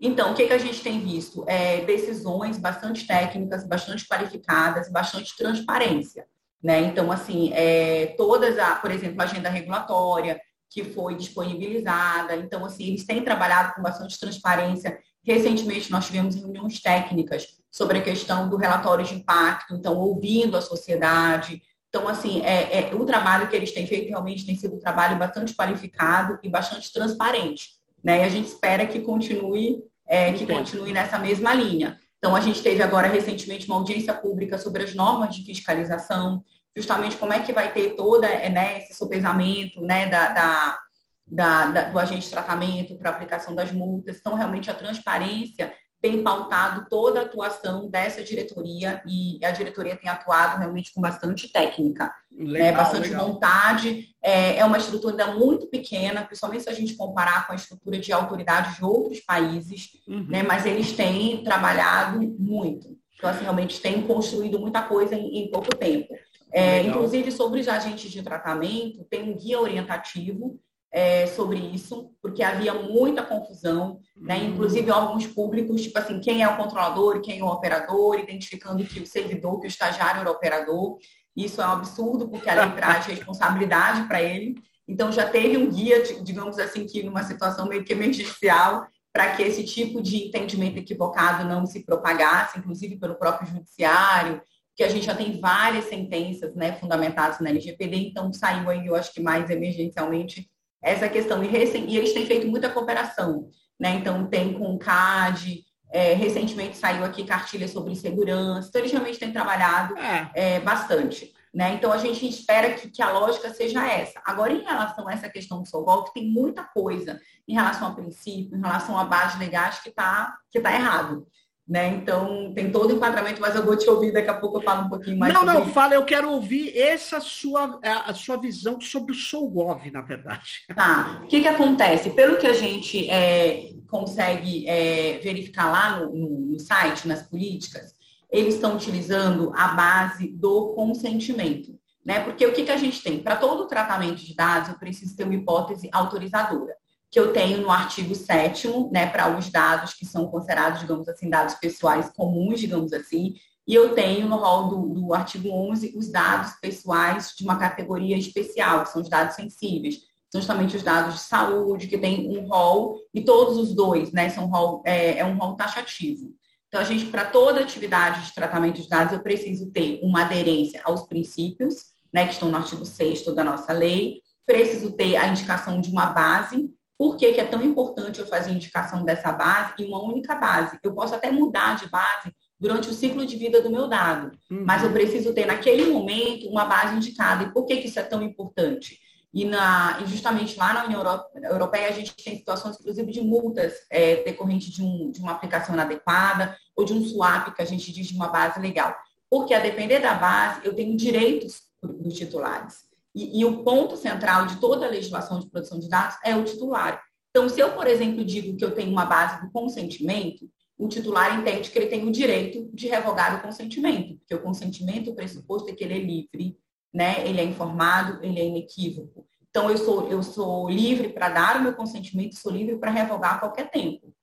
[0.00, 1.44] Então, o que, que a gente tem visto?
[1.48, 6.26] É, decisões bastante técnicas, bastante qualificadas, bastante transparência.
[6.62, 6.80] Né?
[6.82, 12.36] Então, assim, é, todas, a, por exemplo, a agenda regulatória que foi disponibilizada.
[12.36, 14.98] Então, assim, eles têm trabalhado com bastante transparência.
[15.24, 20.60] Recentemente, nós tivemos reuniões técnicas sobre a questão do relatório de impacto, então, ouvindo a
[20.62, 21.62] sociedade.
[21.88, 25.18] Então, assim, é, é, o trabalho que eles têm feito realmente tem sido um trabalho
[25.18, 27.70] bastante qualificado e bastante transparente.
[28.04, 28.20] Né?
[28.20, 31.98] E a gente espera que continue, é, que continue nessa mesma linha.
[32.18, 36.44] Então, a gente teve agora recentemente uma audiência pública sobre as normas de fiscalização,
[36.76, 40.78] justamente como é que vai ter toda né, esse sopesamento né, da, da,
[41.26, 44.18] da do agente de tratamento para aplicação das multas.
[44.18, 50.08] Então, realmente, a transparência tem pautado toda a atuação dessa diretoria e a diretoria tem
[50.08, 52.72] atuado realmente com bastante técnica, né, legal, né?
[52.72, 53.26] bastante legal.
[53.26, 54.08] vontade.
[54.22, 57.98] É, é, uma estrutura ainda muito pequena, principalmente se a gente comparar com a estrutura
[57.98, 60.26] de autoridades de outros países, uhum.
[60.28, 60.42] né?
[60.42, 62.96] mas eles têm trabalhado muito.
[63.16, 66.14] Então, assim, realmente têm construído muita coisa em, em pouco tempo.
[66.52, 70.58] É, inclusive, sobre os agentes de tratamento, tem um guia orientativo
[70.90, 74.38] é, sobre isso, porque havia muita confusão, né?
[74.38, 74.48] Uhum.
[74.50, 79.00] Inclusive alguns públicos, tipo assim, quem é o controlador quem é o operador, identificando que
[79.00, 80.96] o servidor, que o estagiário era o operador.
[81.36, 84.56] Isso é um absurdo, porque a lei traz responsabilidade para ele.
[84.86, 89.42] Então já teve um guia, digamos assim, que numa situação meio que emergencial, para que
[89.42, 94.40] esse tipo de entendimento equivocado não se propagasse, inclusive pelo próprio judiciário,
[94.74, 98.94] que a gente já tem várias sentenças né, fundamentadas na LGPD, então saiu aí, eu
[98.94, 100.48] acho que mais emergencialmente,
[100.82, 101.42] essa questão.
[101.42, 103.90] E, e eles têm feito muita cooperação, né?
[103.94, 109.18] Então, tem com o CAD, é, recentemente saiu aqui cartilha sobre segurança, então eles realmente
[109.18, 110.30] têm trabalhado é.
[110.34, 111.32] É, bastante.
[111.54, 111.74] Né?
[111.74, 114.20] Então, a gente espera que, que, a lógica seja essa.
[114.24, 118.56] Agora, em relação a essa questão do Solvolk, tem muita coisa em relação a princípio,
[118.56, 121.26] em relação a base legais que está que tá errado.
[121.68, 121.88] Né?
[121.88, 124.86] Então, tem todo o enquadramento, mas eu vou te ouvir daqui a pouco, eu falo
[124.86, 125.34] um pouquinho mais.
[125.34, 125.72] Não, não, isso.
[125.72, 130.64] fala, eu quero ouvir essa sua, a sua visão sobre o Solgov, na verdade.
[130.74, 132.08] Tá, o que, que acontece?
[132.10, 137.92] Pelo que a gente é, consegue é, verificar lá no, no, no site, nas políticas,
[138.32, 141.78] eles estão utilizando a base do consentimento.
[142.02, 142.20] Né?
[142.20, 143.18] Porque o que, que a gente tem?
[143.18, 146.74] Para todo o tratamento de dados, eu preciso ter uma hipótese autorizadora
[147.10, 151.30] que eu tenho no artigo 7 né, para os dados que são considerados, digamos assim,
[151.30, 153.34] dados pessoais comuns, digamos assim,
[153.66, 158.16] e eu tenho no rol do, do artigo 11 os dados pessoais de uma categoria
[158.16, 162.46] especial, que são os dados sensíveis, são justamente os dados de saúde, que tem um
[162.46, 166.34] rol, e todos os dois, né, são rol, é, é um rol taxativo.
[166.68, 170.82] Então, a gente, para toda atividade de tratamento de dados, eu preciso ter uma aderência
[170.84, 171.76] aos princípios,
[172.12, 176.06] né, que estão no artigo 6 da nossa lei, preciso ter a indicação de uma
[176.06, 180.34] base, por que, que é tão importante eu fazer indicação dessa base em uma única
[180.34, 180.78] base?
[180.82, 184.64] Eu posso até mudar de base durante o ciclo de vida do meu dado, uhum.
[184.66, 187.44] mas eu preciso ter naquele momento uma base indicada.
[187.44, 188.98] E por que, que isso é tão importante?
[189.32, 191.04] E, na, e justamente lá na União
[191.44, 195.74] Europeia a gente tem situações, inclusive, de multas é, decorrente de, um, de uma aplicação
[195.74, 198.96] inadequada ou de um swap, que a gente diz de uma base legal.
[199.30, 202.87] Porque a depender da base, eu tenho direitos dos titulares.
[203.18, 206.44] E, e, o ponto central de toda a legislação de proteção de dados é o
[206.44, 207.02] titular.
[207.30, 211.36] Então, se eu, por exemplo, digo que eu tenho uma base do consentimento, o titular
[211.36, 215.68] entende que ele tem o direito de revogar o consentimento, porque o consentimento, o pressuposto
[215.68, 216.56] é que ele é livre,
[216.94, 217.28] né?
[217.28, 219.26] ele é informado, ele é inequívoco.
[219.50, 223.34] Então, eu sou, eu sou livre para dar o meu consentimento, sou livre para revogar
[223.34, 224.14] a qualquer tempo.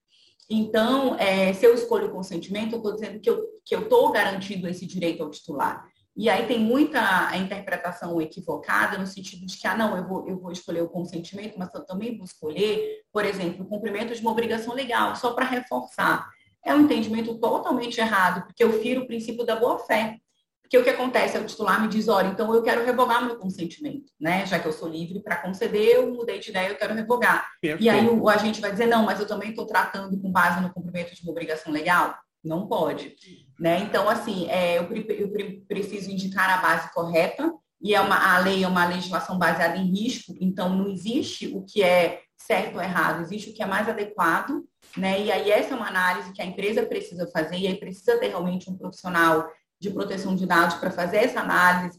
[0.49, 4.85] Então, é, se eu escolho o consentimento, eu estou dizendo que eu estou garantindo esse
[4.85, 5.85] direito ao titular.
[6.17, 10.39] E aí tem muita interpretação equivocada no sentido de que, ah, não, eu vou, eu
[10.39, 14.31] vou escolher o consentimento, mas eu também vou escolher, por exemplo, o cumprimento de uma
[14.31, 16.25] obrigação legal, só para reforçar.
[16.63, 20.17] É um entendimento totalmente errado, porque eu firo o princípio da boa-fé.
[20.61, 23.35] Porque o que acontece é o titular me diz, olha, então eu quero revogar meu
[23.37, 24.47] consentimento, né?
[24.47, 27.45] Já que eu sou livre para conceder, eu mudei de ideia, eu quero revogar.
[27.61, 27.83] Perfeito.
[27.83, 30.59] E aí o, o agente vai dizer, não, mas eu também estou tratando com base
[30.61, 32.15] no cumprimento de uma obrigação legal.
[32.45, 33.15] Não pode.
[33.59, 33.79] Né?
[33.79, 35.31] Então, assim, é, eu, eu,
[35.67, 39.85] preciso indicar a base correta, e é uma, a lei é uma legislação baseada em
[39.85, 43.87] risco, então não existe o que é certo ou errado, existe o que é mais
[43.87, 44.63] adequado,
[44.97, 45.21] né?
[45.21, 48.27] E aí essa é uma análise que a empresa precisa fazer, e aí precisa ter
[48.27, 49.47] realmente um profissional
[49.79, 51.97] de proteção de dados para fazer essa análise,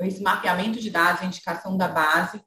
[0.00, 2.40] esse mapeamento de dados, a indicação da base.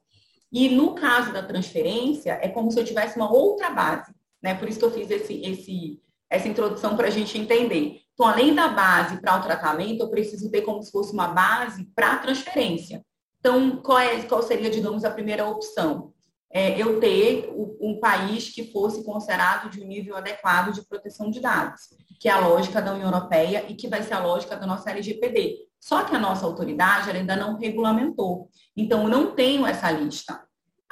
[0.50, 4.54] E no caso da transferência, é como se eu tivesse uma outra base, né?
[4.54, 6.00] Por isso que eu fiz esse, esse
[6.32, 8.00] essa introdução para a gente entender.
[8.14, 11.84] Então, além da base para o tratamento, eu preciso ter como se fosse uma base
[11.94, 13.04] para a transferência.
[13.38, 16.12] Então, qual, é, qual seria, digamos, a primeira opção?
[16.52, 21.40] é, eu ter um país que fosse considerado de um nível adequado de proteção de
[21.40, 21.88] dados,
[22.20, 24.90] que é a lógica da União Europeia e que vai ser a lógica da nossa
[24.90, 25.56] LGPD.
[25.80, 28.50] Só que a nossa autoridade ainda não regulamentou.
[28.76, 30.40] Então, eu não tenho essa lista.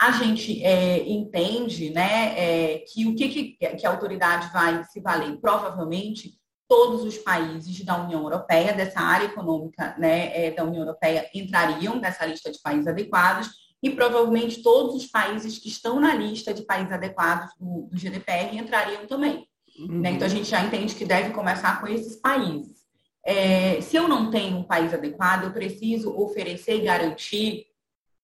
[0.00, 4.98] A gente é, entende né, é, que o que, que, que a autoridade vai se
[4.98, 5.38] valer?
[5.38, 11.28] Provavelmente todos os países da União Europeia, dessa área econômica né, é, da União Europeia,
[11.34, 13.50] entrariam nessa lista de países adequados
[13.82, 18.56] e provavelmente todos os países que estão na lista de países adequados do, do GDPR
[18.56, 19.46] entrariam também.
[19.78, 20.00] Uhum.
[20.00, 20.12] Né?
[20.12, 22.80] Então, a gente já entende que deve começar com esses países.
[23.26, 27.66] É, se eu não tenho um país adequado, eu preciso oferecer e garantir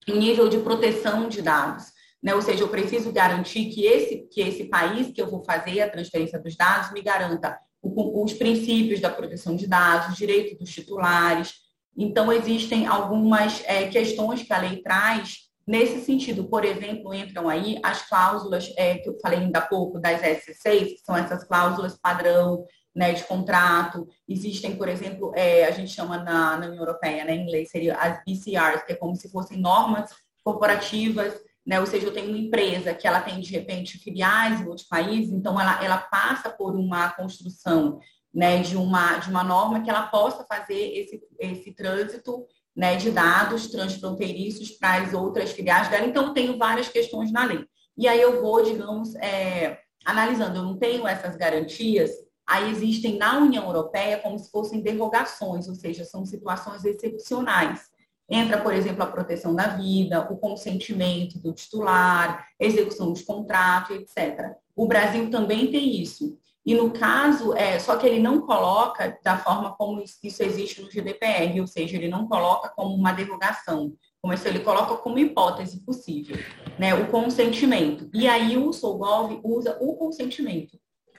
[0.09, 1.85] um nível de proteção de dados.
[2.23, 2.35] Né?
[2.35, 5.91] Ou seja, eu preciso garantir que esse, que esse país que eu vou fazer a
[5.91, 10.71] transferência dos dados me garanta o, os princípios da proteção de dados, os direitos dos
[10.71, 11.55] titulares.
[11.97, 17.81] Então, existem algumas é, questões que a lei traz Nesse sentido, por exemplo, entram aí
[17.83, 21.99] as cláusulas é, que eu falei ainda há pouco das S6, que são essas cláusulas
[22.01, 22.65] padrão
[22.97, 24.09] né, de contrato.
[24.27, 27.95] Existem, por exemplo, é, a gente chama na, na União Europeia, né, em inglês, seria
[27.95, 30.11] as BCRs, que é como se fossem normas
[30.43, 31.35] corporativas,
[31.67, 34.87] né, ou seja, eu tenho uma empresa que ela tem, de repente, filiais em outros
[34.87, 38.01] países, então ela, ela passa por uma construção
[38.33, 43.11] né, de, uma, de uma norma que ela possa fazer esse, esse trânsito né, de
[43.11, 46.07] dados transfronteiriços para as outras filiais dela.
[46.07, 47.65] Então, tenho várias questões na lei.
[47.97, 52.11] E aí eu vou, digamos, é, analisando, eu não tenho essas garantias,
[52.47, 57.91] aí existem na União Europeia como se fossem derrogações, ou seja, são situações excepcionais.
[58.29, 64.57] Entra, por exemplo, a proteção da vida, o consentimento do titular, execução de contrato, etc.
[64.75, 66.37] O Brasil também tem isso.
[66.65, 70.91] E no caso, é, só que ele não coloca da forma como isso existe no
[70.91, 75.79] GDPR, ou seja, ele não coloca como uma derrogação, como se ele coloca como hipótese
[75.85, 76.37] possível,
[76.77, 78.11] né, o consentimento.
[78.13, 80.77] E aí o Solgov usa o consentimento.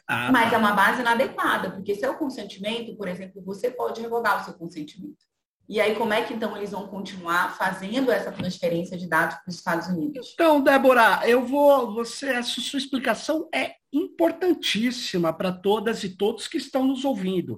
[0.07, 4.01] Ah, mas é uma base inadequada, porque se é o consentimento, por exemplo, você pode
[4.01, 5.27] revogar o seu consentimento.
[5.69, 9.49] E aí, como é que então eles vão continuar fazendo essa transferência de dados para
[9.49, 10.31] os Estados Unidos?
[10.33, 11.93] Então, Débora, eu vou.
[11.93, 17.57] Você, a sua explicação é importantíssima para todas e todos que estão nos ouvindo,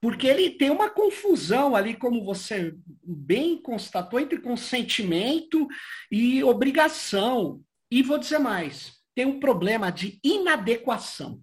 [0.00, 2.74] porque ele tem uma confusão ali, como você
[3.04, 5.68] bem constatou, entre consentimento
[6.10, 7.60] e obrigação.
[7.90, 11.42] E vou dizer mais: tem um problema de inadequação.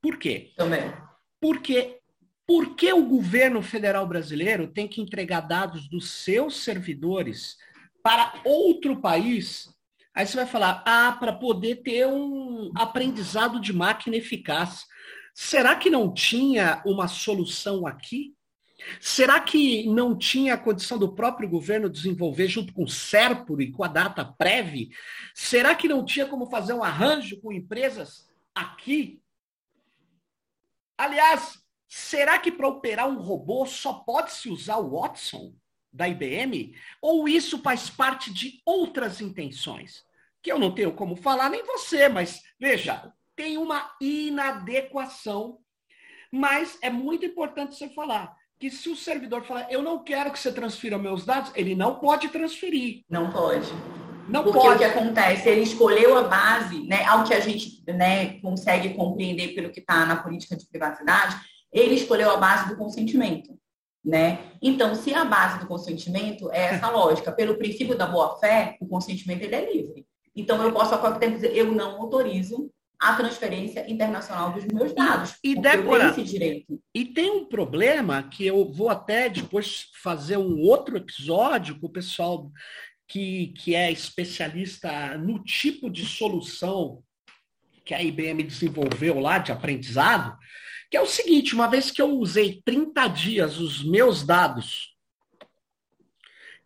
[0.00, 0.52] Por quê?
[0.56, 0.92] Também.
[1.40, 1.98] Porque
[2.46, 7.56] por que o governo federal brasileiro tem que entregar dados dos seus servidores
[8.02, 9.68] para outro país?
[10.14, 14.86] Aí você vai falar, ah, para poder ter um aprendizado de máquina eficaz.
[15.34, 18.34] Será que não tinha uma solução aqui?
[19.00, 23.70] Será que não tinha a condição do próprio governo desenvolver junto com o Serpro e
[23.70, 24.88] com a data Prev?
[25.34, 29.20] Será que não tinha como fazer um arranjo com empresas aqui?
[30.98, 31.58] Aliás,
[31.88, 35.54] Será que para operar um robô só pode se usar o Watson
[35.90, 36.76] da IBM?
[37.00, 40.04] Ou isso faz parte de outras intenções?
[40.42, 45.58] Que eu não tenho como falar, nem você, mas veja, tem uma inadequação.
[46.30, 50.38] Mas é muito importante você falar que se o servidor falar, eu não quero que
[50.38, 53.02] você transfira meus dados, ele não pode transferir.
[53.08, 53.68] Não pode.
[54.28, 54.74] Não Porque pode.
[54.74, 59.54] o que acontece, ele escolheu a base, né, ao que a gente né, consegue compreender
[59.54, 61.36] pelo que está na política de privacidade,
[61.72, 63.56] ele escolheu a base do consentimento.
[64.04, 64.38] Né?
[64.62, 69.42] Então, se a base do consentimento é essa lógica, pelo princípio da boa-fé, o consentimento
[69.42, 70.06] ele é livre.
[70.36, 74.92] Então, eu posso a qualquer tempo dizer, eu não autorizo a transferência internacional dos meus
[74.92, 75.36] dados.
[75.42, 76.80] E, Débora, esse direito.
[76.92, 81.92] E tem um problema que eu vou até depois fazer um outro episódio com o
[81.92, 82.50] pessoal
[83.08, 87.02] que, que é especialista no tipo de solução
[87.84, 90.36] que a IBM desenvolveu lá de aprendizado,
[90.90, 94.94] que é o seguinte, uma vez que eu usei 30 dias os meus dados,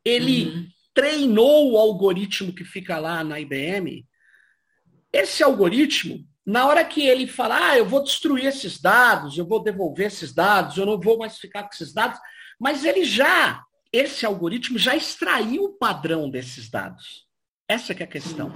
[0.04, 0.68] ele uhum.
[0.92, 4.04] treinou o algoritmo que fica lá na IBM.
[5.12, 9.62] Esse algoritmo, na hora que ele fala, ah, eu vou destruir esses dados, eu vou
[9.62, 12.18] devolver esses dados, eu não vou mais ficar com esses dados,
[12.58, 13.62] mas ele já,
[13.92, 17.26] esse algoritmo já extraiu o padrão desses dados.
[17.68, 18.52] Essa é a questão.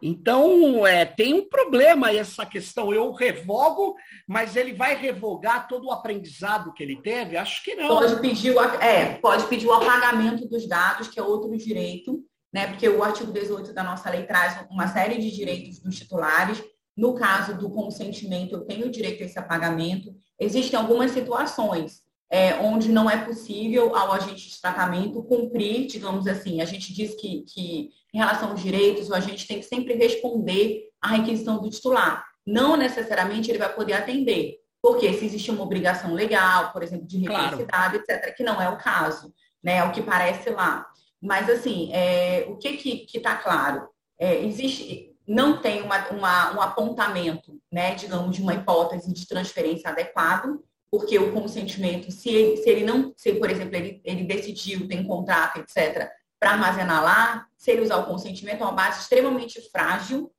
[0.00, 2.92] Então, é, tem um problema essa questão.
[2.92, 3.94] Eu revogo,
[4.26, 7.36] mas ele vai revogar todo o aprendizado que ele teve?
[7.36, 7.86] Acho que não.
[7.86, 12.20] Pode pedir o, é, pode pedir o apagamento dos dados, que é outro direito,
[12.52, 12.66] né?
[12.66, 16.60] Porque o artigo 18 da nossa lei traz uma série de direitos dos titulares.
[16.96, 20.12] No caso do consentimento, eu tenho direito a esse apagamento.
[20.38, 22.02] Existem algumas situações.
[22.32, 27.14] É, onde não é possível ao agente de tratamento cumprir, digamos assim, a gente diz
[27.14, 31.68] que, que em relação aos direitos, o agente tem que sempre responder à requisição do
[31.68, 32.24] titular.
[32.46, 37.18] Não necessariamente ele vai poder atender, porque se existe uma obrigação legal, por exemplo, de
[37.18, 38.22] reciprocidade, claro.
[38.22, 39.76] etc., que não é o caso, né?
[39.76, 40.86] É o que parece lá.
[41.20, 43.88] Mas, assim, é, o que que está claro?
[44.18, 49.90] É, existe, não tem uma, uma, um apontamento, né, digamos, de uma hipótese de transferência
[49.90, 50.58] adequado,
[50.92, 55.02] porque o consentimento, se ele, se ele não, se por exemplo, ele, ele decidiu, tem
[55.02, 60.30] contrato, etc., para armazenar lá, se ele usar o consentimento, é uma base extremamente frágil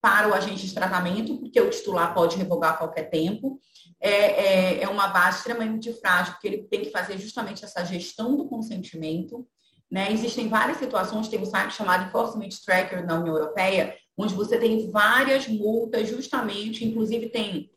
[0.00, 3.58] para o agente de tratamento, porque o titular pode revogar a qualquer tempo.
[3.98, 8.36] É, é, é uma base extremamente frágil, porque ele tem que fazer justamente essa gestão
[8.36, 9.44] do consentimento.
[9.90, 10.12] Né?
[10.12, 14.88] Existem várias situações, tem um site chamado Enforcement Tracker na União Europeia, onde você tem
[14.88, 17.70] várias multas, justamente, inclusive tem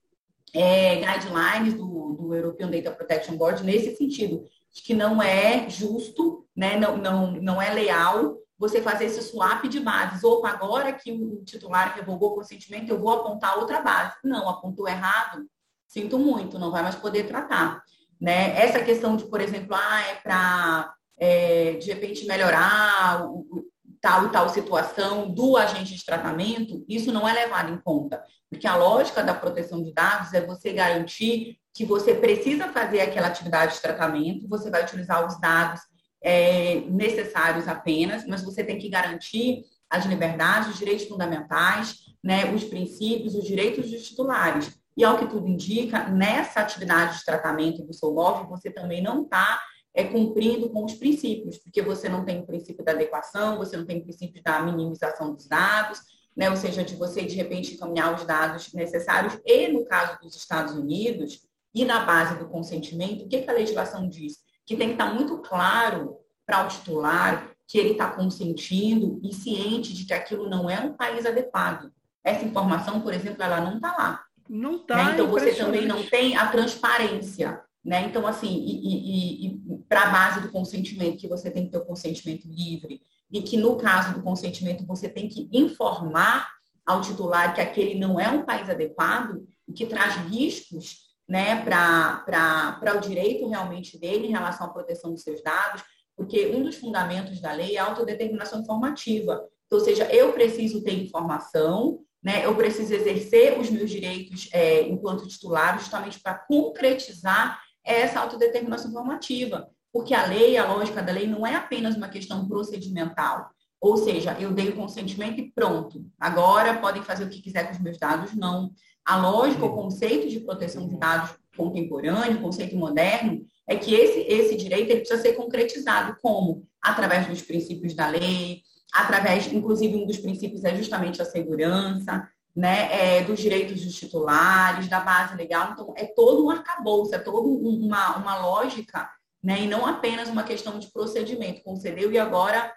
[0.53, 4.43] é, guidelines do, do European Data Protection Board nesse sentido,
[4.73, 9.63] de que não é justo, né, não, não, não é leal você fazer esse swap
[9.65, 10.23] de bases.
[10.23, 14.15] Opa, agora que o titular revogou o consentimento, eu vou apontar outra base.
[14.23, 15.45] Não, apontou errado,
[15.87, 17.81] sinto muito, não vai mais poder tratar.
[18.19, 18.59] Né?
[18.59, 23.68] Essa questão de, por exemplo, ah, é para, é, de repente, melhorar o,
[24.01, 28.23] tal e tal situação do agente de tratamento, isso não é levado em conta.
[28.49, 33.27] Porque a lógica da proteção de dados é você garantir que você precisa fazer aquela
[33.27, 35.81] atividade de tratamento, você vai utilizar os dados
[36.21, 42.63] é, necessários apenas, mas você tem que garantir as liberdades, os direitos fundamentais, né, os
[42.63, 44.77] princípios, os direitos dos titulares.
[44.95, 49.23] E ao que tudo indica, nessa atividade de tratamento do seu LOV, você também não
[49.23, 49.61] está
[49.99, 53.85] é, cumprindo com os princípios, porque você não tem o princípio da adequação, você não
[53.85, 55.99] tem o princípio da minimização dos dados,
[56.35, 56.49] né?
[56.49, 59.37] ou seja, de você, de repente, encaminhar os dados necessários.
[59.45, 61.41] E no caso dos Estados Unidos,
[61.75, 64.37] e na base do consentimento, o que, que a legislação diz?
[64.65, 69.93] Que tem que estar muito claro para o titular que ele está consentindo e ciente
[69.93, 71.91] de que aquilo não é um país adequado.
[72.23, 74.23] Essa informação, por exemplo, ela não está lá.
[74.47, 74.95] Não está.
[74.95, 75.13] Né?
[75.13, 77.61] Então, você também não tem a transparência.
[77.83, 78.05] Né?
[78.05, 81.77] Então, assim, e, e, e para a base do consentimento, que você tem que ter
[81.77, 83.01] o consentimento livre,
[83.31, 86.49] e que no caso do consentimento você tem que informar
[86.85, 92.95] ao titular que aquele não é um país adequado e que traz riscos né, para
[92.97, 95.83] o direito realmente dele em relação à proteção dos seus dados,
[96.17, 99.47] porque um dos fundamentos da lei é a autodeterminação informativa.
[99.67, 104.81] Então, ou seja, eu preciso ter informação, né, eu preciso exercer os meus direitos é,
[104.81, 109.69] enquanto titular, justamente para concretizar essa autodeterminação informativa.
[109.91, 113.49] Porque a lei, a lógica da lei, não é apenas uma questão procedimental.
[113.81, 116.05] Ou seja, eu dei o consentimento e pronto.
[116.19, 118.35] Agora podem fazer o que quiser com os meus dados.
[118.35, 118.71] Não.
[119.05, 124.55] A lógica, o conceito de proteção de dados contemporâneo, conceito moderno, é que esse, esse
[124.55, 126.67] direito ele precisa ser concretizado como?
[126.81, 128.61] Através dos princípios da lei,
[128.93, 134.87] através, inclusive, um dos princípios é justamente a segurança, né, é, dos direitos dos titulares,
[134.87, 135.71] da base legal.
[135.71, 139.09] Então, é todo um arcabouço, é toda uma, uma lógica
[139.43, 139.61] né?
[139.61, 141.63] E não apenas uma questão de procedimento.
[141.63, 142.71] Concedeu e agora,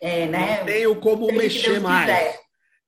[0.00, 0.58] é, né?
[0.58, 2.38] Não tenho como mexer mais.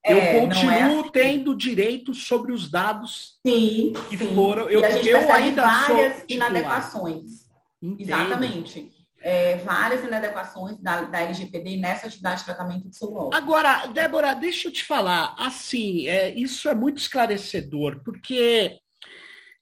[0.04, 1.10] Eu é, continuo é assim.
[1.12, 4.34] tendo direito sobre os dados sim, que sim.
[4.34, 4.70] foram.
[4.70, 7.46] Eu, e a gente eu ainda várias inadequações.
[7.82, 8.02] Entendo.
[8.02, 8.92] Exatamente.
[9.20, 13.36] É, várias inadequações da, da LGPD nessa atividade de tratamento de celular.
[13.36, 18.78] Agora, Débora, deixa eu te falar, assim, é, isso é muito esclarecedor, porque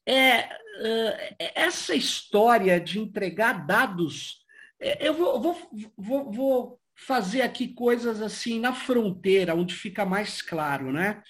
[0.07, 4.39] é, uh, essa história de entregar dados,
[4.81, 5.59] é, eu vou, vou,
[5.97, 11.23] vou, vou fazer aqui coisas assim na fronteira, onde fica mais claro, né?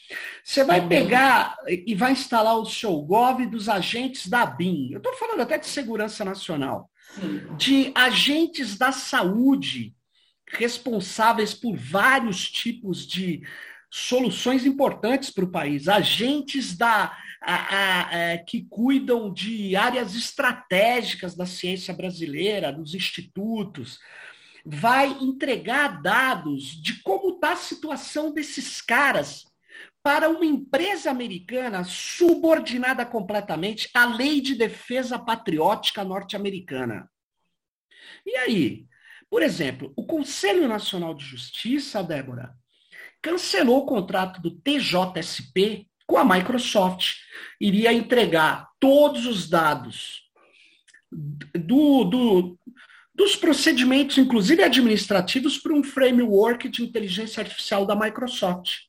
[0.43, 0.89] Você vai uhum.
[0.89, 4.91] pegar e vai instalar o seu Gov dos agentes da BIM.
[4.93, 6.91] Eu estou falando até de segurança nacional,
[7.57, 9.95] de agentes da saúde
[10.47, 13.43] responsáveis por vários tipos de
[13.91, 21.37] soluções importantes para o país, agentes da a, a, é, que cuidam de áreas estratégicas
[21.37, 23.99] da ciência brasileira, dos institutos,
[24.65, 29.45] vai entregar dados de como está a situação desses caras
[30.05, 37.11] para uma empresa americana subordinada completamente à lei de defesa patriótica norte-americana.
[38.27, 38.87] E aí?
[39.31, 42.55] Por exemplo, o Conselho Nacional de Justiça, Débora,
[43.23, 47.15] cancelou o contrato do TJSP com a Microsoft.
[47.59, 50.31] Iria entregar todos os dados
[51.11, 52.59] do, do,
[53.15, 58.83] dos procedimentos, inclusive administrativos, para um framework de inteligência artificial da Microsoft.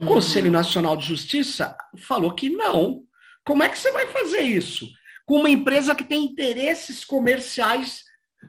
[0.00, 0.06] O.
[0.06, 3.04] Conselho Nacional de Justiça falou que não.
[3.44, 4.88] Como é que você vai fazer isso?
[5.28, 8.02] com uma empresa que tem interesses comerciais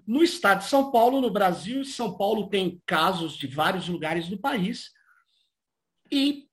[0.08, 1.84] no estado de São Paulo, no Brasil.
[1.84, 4.91] São Paulo tem casos de vários lugares do país.
[6.10, 6.47] E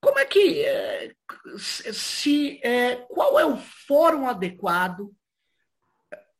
[0.00, 1.14] como é que eh,
[1.58, 5.14] se é, qual é o fórum adequado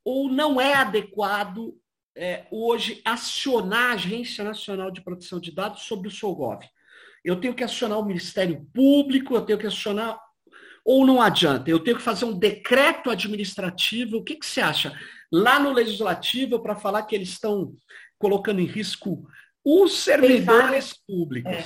[0.04, 1.80] ou não é adequado
[2.16, 6.68] é, hoje acionar a Agência Nacional de Proteção de Dados sobre o SOGOV?
[7.28, 10.18] Eu tenho que acionar o Ministério Público, eu tenho que acionar
[10.82, 11.68] ou não adianta?
[11.68, 14.16] Eu tenho que fazer um decreto administrativo.
[14.16, 14.98] O que, que você acha?
[15.30, 17.74] Lá no Legislativo, para falar que eles estão
[18.18, 19.28] colocando em risco
[19.62, 21.52] os servidores públicos.
[21.52, 21.64] É.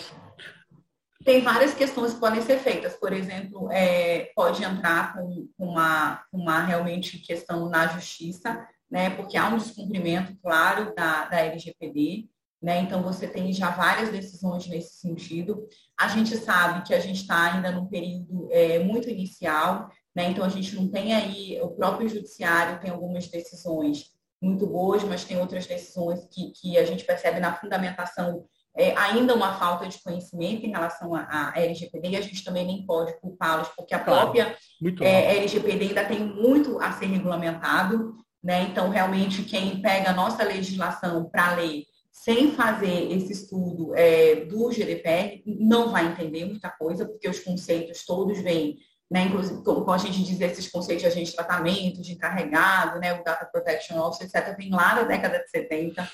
[1.24, 2.96] Tem várias questões que podem ser feitas.
[2.96, 9.48] Por exemplo, é, pode entrar com uma, uma realmente questão na justiça, né, porque há
[9.48, 12.28] um descumprimento claro da, da LGPD.
[12.62, 12.80] Né?
[12.80, 15.66] Então, você tem já várias decisões nesse sentido.
[15.98, 20.30] A gente sabe que a gente está ainda num período é, muito inicial, né?
[20.30, 25.24] então a gente não tem aí, o próprio judiciário tem algumas decisões muito boas, mas
[25.24, 28.44] tem outras decisões que, que a gente percebe na fundamentação
[28.76, 32.86] é, ainda uma falta de conhecimento em relação à LGPD, e a gente também nem
[32.86, 34.56] pode culpá-los, porque a própria
[35.00, 38.62] é, LGPD ainda tem muito a ser regulamentado, né?
[38.62, 44.70] Então, realmente, quem pega a nossa legislação para ler sem fazer esse estudo é, do
[44.70, 48.76] GDPR, não vai entender muita coisa, porque os conceitos todos vêm,
[49.10, 53.18] né, inclusive, como a gente diz, esses conceitos de agente de tratamento, de encarregado, né,
[53.18, 56.08] o Data Protection Officer, etc., vem lá da década de 70,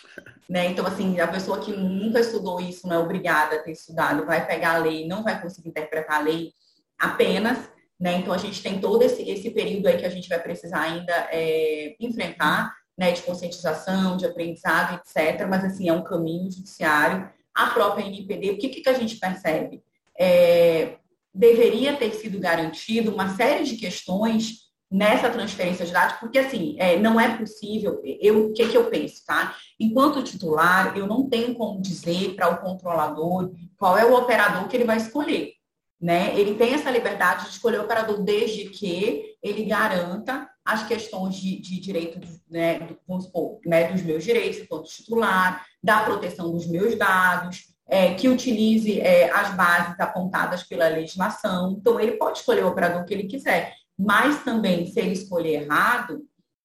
[0.49, 4.25] né, então, assim, a pessoa que nunca estudou isso, não é obrigada a ter estudado,
[4.25, 6.53] vai pegar a lei, não vai conseguir interpretar a lei
[6.97, 7.59] apenas,
[8.01, 10.81] né, então a gente tem todo esse, esse período aí que a gente vai precisar
[10.81, 15.47] ainda é, enfrentar, né, de conscientização, de aprendizado, etc.
[15.49, 17.31] Mas, assim, é um caminho judiciário.
[17.55, 19.85] A própria NPD, o que, que a gente percebe?
[20.19, 20.97] É,
[21.33, 26.99] deveria ter sido garantido uma série de questões nessa transferência de dados, porque, assim, é,
[26.99, 29.55] não é possível, eu, o que, que eu penso, tá?
[29.79, 34.77] Enquanto titular, eu não tenho como dizer para o controlador qual é o operador que
[34.77, 35.53] ele vai escolher.
[36.01, 36.33] Né?
[36.39, 41.59] Ele tem essa liberdade de escolher o operador desde que ele garanta as questões de,
[41.61, 46.95] de direito, né, vamos supor, né, dos meus direitos enquanto titular, da proteção dos meus
[46.95, 51.73] dados, é, que utilize é, as bases apontadas pela legislação.
[51.73, 56.21] Então, ele pode escolher o operador que ele quiser, mas também, se ele escolher errado,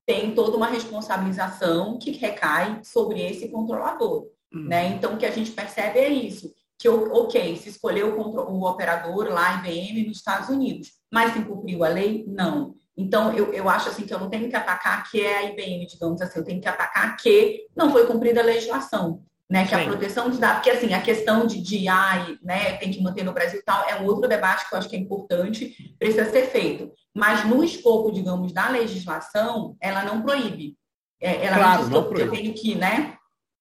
[0.05, 4.27] tem toda uma responsabilização que recai sobre esse controlador.
[4.53, 4.67] Uhum.
[4.67, 4.87] Né?
[4.89, 9.29] Então, o que a gente percebe é isso que, ok, se escolheu o, o operador
[9.29, 12.25] lá, IBM, nos Estados Unidos, mas se cumpriu a lei?
[12.27, 12.75] Não.
[12.95, 15.85] Então, eu, eu acho assim que eu não tenho que atacar que é a IBM,
[15.87, 19.63] digamos assim, eu tenho que atacar que não foi cumprida a legislação, né?
[19.63, 19.81] Que Sim.
[19.81, 23.23] a proteção de dados, porque assim, a questão de, de AI, né, tem que manter
[23.23, 26.29] no Brasil e tal, é um outro debate que eu acho que é importante, precisa
[26.29, 26.91] ser feito.
[27.15, 30.77] Mas no escopo, digamos, da legislação, ela não proíbe.
[31.19, 33.17] É, ela claro, não, que eu tenho que, né?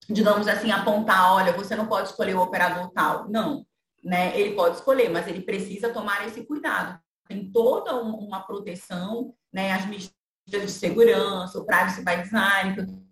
[0.09, 3.28] digamos assim, apontar, olha, você não pode escolher o operador tal.
[3.28, 3.64] Não,
[4.03, 4.39] né?
[4.39, 6.99] Ele pode escolher, mas ele precisa tomar esse cuidado.
[7.33, 9.72] Tem toda uma proteção, né?
[9.72, 10.12] As medidas
[10.47, 13.03] de segurança, o privacy by design, que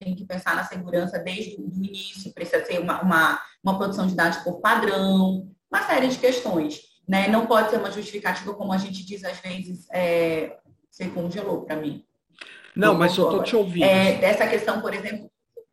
[0.00, 4.14] tem que pensar na segurança desde o início, precisa ser uma, uma, uma produção de
[4.14, 6.80] dados por padrão, uma série de questões.
[7.06, 7.28] Né?
[7.28, 10.58] Não pode ser uma justificativa, como a gente diz às vezes, é,
[10.90, 12.04] você congelou para mim.
[12.74, 13.84] Não, mas eu estou te ouvindo.
[13.84, 15.30] É, dessa questão, por exemplo,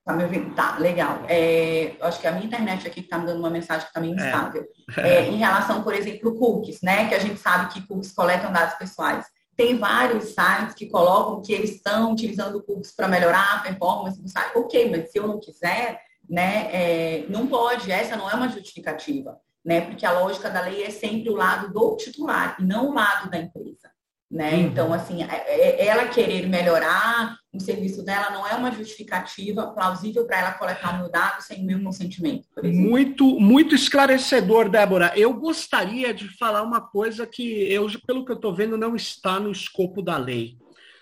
[0.09, 0.55] Tá me ouvindo?
[0.55, 1.23] Tá, legal.
[1.27, 4.19] É, acho que a minha internet aqui está me dando uma mensagem que está meio
[4.19, 4.25] é.
[4.25, 4.63] instável.
[4.63, 4.69] É.
[5.19, 7.07] É, em relação, por exemplo, cookies, né?
[7.07, 9.27] Que a gente sabe que cookies coletam dados pessoais.
[9.55, 14.27] Tem vários sites que colocam que eles estão utilizando cookies para melhorar a performance do
[14.27, 14.57] site.
[14.57, 16.69] Ok, mas se eu não quiser, né?
[16.73, 17.91] É, não pode.
[17.91, 19.81] Essa não é uma justificativa, né?
[19.81, 23.29] Porque a lógica da lei é sempre o lado do titular e não o lado
[23.29, 23.91] da empresa.
[24.29, 24.53] Né?
[24.53, 24.61] Uhum.
[24.67, 30.27] Então, assim, é, é, ela querer melhorar o serviço dela não é uma justificativa plausível
[30.27, 32.47] para ela coletar meu dado sem o meu consentimento.
[32.63, 35.11] Muito, muito esclarecedor, Débora.
[35.15, 39.39] Eu gostaria de falar uma coisa que eu, pelo que eu estou vendo, não está
[39.39, 40.57] no escopo da lei,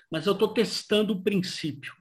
[0.09, 1.93] mas eu estou testando o princípio.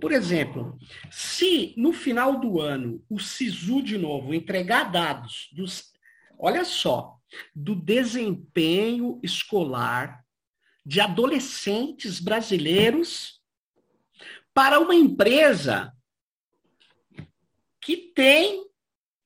[0.00, 0.78] Por exemplo,
[1.10, 5.92] se no final do ano o SISU de novo entregar dados dos,
[6.38, 7.16] olha só,
[7.54, 10.22] do desempenho escolar
[10.84, 13.40] de adolescentes brasileiros
[14.52, 15.92] para uma empresa
[17.80, 18.66] que tem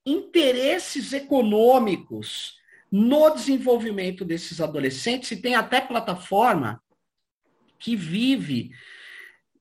[0.04, 2.56] interesses econômicos
[2.90, 6.82] no desenvolvimento desses adolescentes e tem até plataforma
[7.78, 8.70] que vive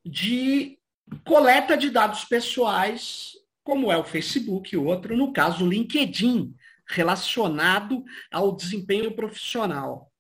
[0.06, 0.80] de
[1.26, 3.34] coleta de dados pessoais,
[3.64, 6.56] como é o Facebook e outro, no caso o LinkedIn,
[6.88, 10.12] relacionado ao desempenho profissional.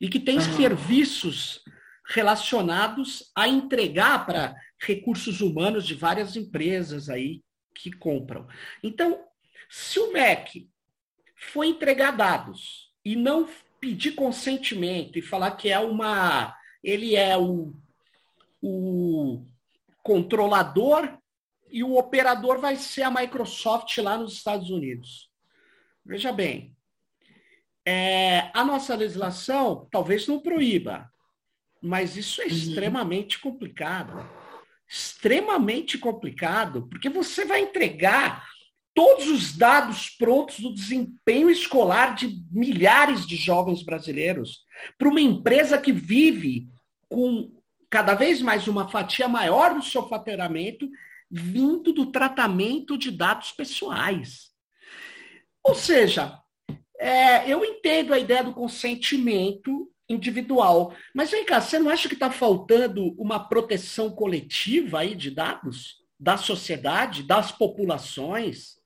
[0.00, 0.56] E que tem uhum.
[0.56, 1.62] serviços
[2.06, 7.42] relacionados a entregar para recursos humanos de várias empresas aí
[7.74, 8.46] que compram.
[8.82, 9.24] Então,
[9.68, 10.68] se o MEC
[11.36, 13.48] for entregar dados e não
[13.80, 17.74] pedir consentimento e falar que é uma ele é o,
[18.62, 19.44] o
[20.02, 21.18] controlador
[21.70, 25.30] e o operador vai ser a Microsoft lá nos Estados Unidos.
[26.04, 26.76] Veja bem,
[27.86, 31.10] é, a nossa legislação talvez não proíba,
[31.82, 32.50] mas isso é uhum.
[32.50, 34.28] extremamente complicado.
[34.88, 38.46] Extremamente complicado, porque você vai entregar
[38.94, 44.60] todos os dados prontos do desempenho escolar de milhares de jovens brasileiros
[44.96, 46.68] para uma empresa que vive
[47.08, 47.50] com
[47.90, 50.88] cada vez mais uma fatia maior do seu faturamento
[51.30, 54.50] vindo do tratamento de dados pessoais.
[55.62, 56.38] Ou seja,
[57.04, 62.14] é, eu entendo a ideia do consentimento individual, mas vem cá, você não acha que
[62.14, 68.76] está faltando uma proteção coletiva aí de dados da sociedade, das populações?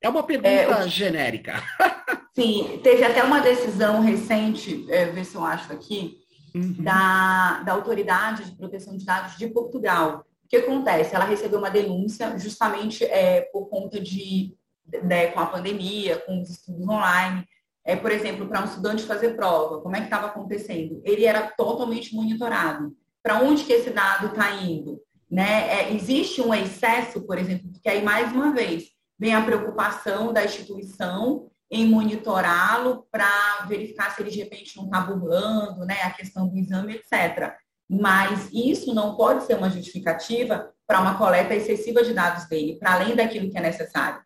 [0.00, 1.62] É uma pergunta é, genérica.
[2.34, 6.18] Sim, teve até uma decisão recente, é, ver se eu acho aqui,
[6.54, 6.82] uhum.
[6.82, 10.24] da, da Autoridade de Proteção de Dados de Portugal.
[10.44, 11.14] O que acontece?
[11.14, 14.54] Ela recebeu uma denúncia justamente é, por conta de,
[15.02, 17.44] né, com a pandemia, com os estudos online.
[17.84, 21.00] É, por exemplo, para um estudante fazer prova, como é que estava acontecendo?
[21.04, 22.92] Ele era totalmente monitorado.
[23.22, 25.00] Para onde que esse dado está indo?
[25.30, 25.68] Né?
[25.70, 28.84] É, existe um excesso, por exemplo, porque aí, mais uma vez,
[29.18, 35.00] vem a preocupação da instituição em monitorá-lo para verificar se ele de repente não está
[35.00, 37.54] burlando, né, a questão do exame, etc.
[37.88, 42.94] Mas isso não pode ser uma justificativa para uma coleta excessiva de dados dele, para
[42.94, 44.20] além daquilo que é necessário.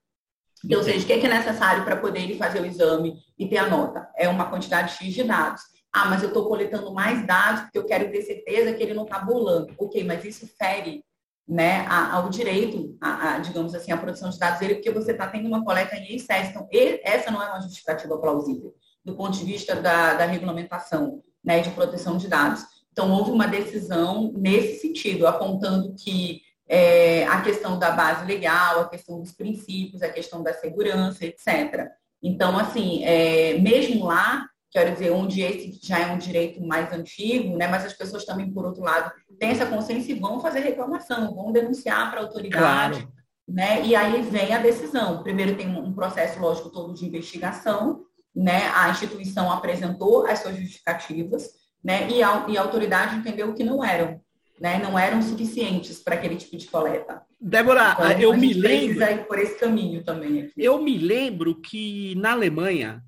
[0.65, 3.59] Então, ou seja, o que é, necessário para poder ele fazer o exame e ter
[3.59, 4.09] a nota?
[4.17, 5.63] É uma quantidade X de dados.
[5.93, 9.05] Ah, mas eu estou coletando mais dados porque eu quero ter certeza que ele não
[9.05, 9.75] está burlando.
[9.79, 11.05] Ok, mas isso fere
[11.49, 15.27] né, ao direito, a, a, digamos assim, a produção de dados dele, porque você está
[15.27, 16.51] tendo uma coleta em excesso.
[16.51, 16.69] Então,
[17.03, 18.73] essa não é uma justificativa plausível,
[19.05, 22.65] do ponto de vista da, da regulamentação né, de proteção de dados.
[22.93, 26.43] Então, houve uma decisão nesse sentido, apontando que
[26.73, 31.91] é, a questão da base legal, a questão dos princípios, a questão da segurança, etc.
[32.23, 37.57] Então, assim, é, mesmo lá, quero dizer, onde esse já é um direito mais antigo,
[37.57, 41.35] né, mas as pessoas também, por outro lado, têm essa consciência e vão fazer reclamação,
[41.35, 43.01] vão denunciar para a autoridade.
[43.01, 43.13] Claro.
[43.49, 43.85] Né?
[43.85, 45.25] E aí vem a decisão.
[45.25, 48.71] Primeiro tem um processo, lógico, todo de investigação, né?
[48.77, 51.49] A instituição apresentou as suas justificativas,
[51.83, 52.09] né?
[52.09, 54.21] E a, e a autoridade entendeu que não eram,
[54.61, 54.79] né?
[54.79, 57.23] Não eram suficientes para aquele tipo de coleta.
[57.41, 60.43] Débora, então, eu me lembro ir por esse caminho também.
[60.43, 60.53] Aqui.
[60.57, 63.03] Eu me lembro que na Alemanha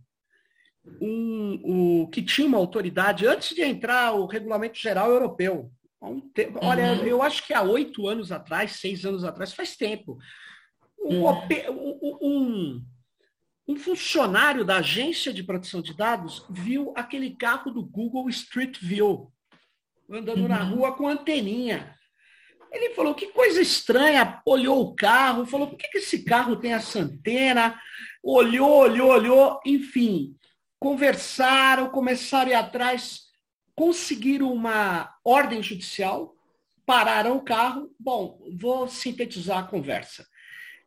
[1.01, 1.61] um,
[2.03, 5.71] o, que tinha uma autoridade antes de entrar o regulamento geral europeu.
[6.01, 6.69] Um tempo, uhum.
[6.69, 10.19] Olha, eu acho que há oito anos atrás, seis anos atrás, faz tempo.
[10.99, 12.19] Um, uhum.
[12.21, 12.85] um,
[13.69, 19.33] um, funcionário da agência de proteção de dados viu aquele carro do Google Street View
[20.13, 20.49] andando uhum.
[20.49, 21.95] na rua com anteninha.
[22.71, 26.73] Ele falou, que coisa estranha, olhou o carro, falou, por que, que esse carro tem
[26.73, 27.79] essa antena?
[28.23, 30.35] Olhou, olhou, olhou, enfim
[30.83, 33.21] conversaram, começaram a ir atrás,
[33.73, 36.35] conseguiram uma ordem judicial,
[36.85, 37.95] pararam o carro.
[37.97, 40.27] Bom, vou sintetizar a conversa.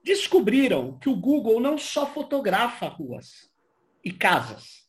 [0.03, 3.49] Descobriram que o Google não só fotografa ruas
[4.03, 4.83] e casas,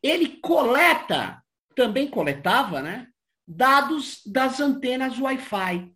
[0.00, 1.42] ele coleta,
[1.74, 3.08] também coletava, né?
[3.46, 5.92] Dados das antenas Wi-Fi,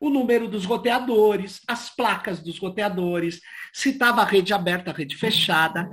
[0.00, 3.40] o número dos roteadores, as placas dos roteadores,
[3.72, 5.88] se estava rede aberta, rede fechada.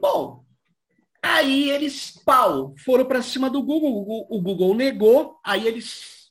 [0.00, 0.46] Bom,
[1.28, 4.26] Aí eles, pau, foram para cima do Google.
[4.30, 6.30] O Google negou, aí eles,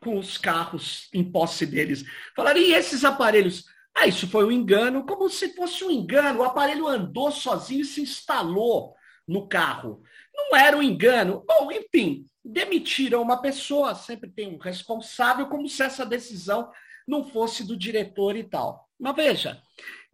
[0.00, 3.64] com os carros em posse deles, falaram: e esses aparelhos?
[3.94, 6.40] Ah, isso foi um engano, como se fosse um engano.
[6.40, 8.94] O aparelho andou sozinho e se instalou
[9.28, 10.02] no carro.
[10.34, 11.44] Não era um engano.
[11.46, 16.70] Bom, enfim, demitiram uma pessoa, sempre tem um responsável, como se essa decisão
[17.06, 18.88] não fosse do diretor e tal.
[18.98, 19.62] Mas veja,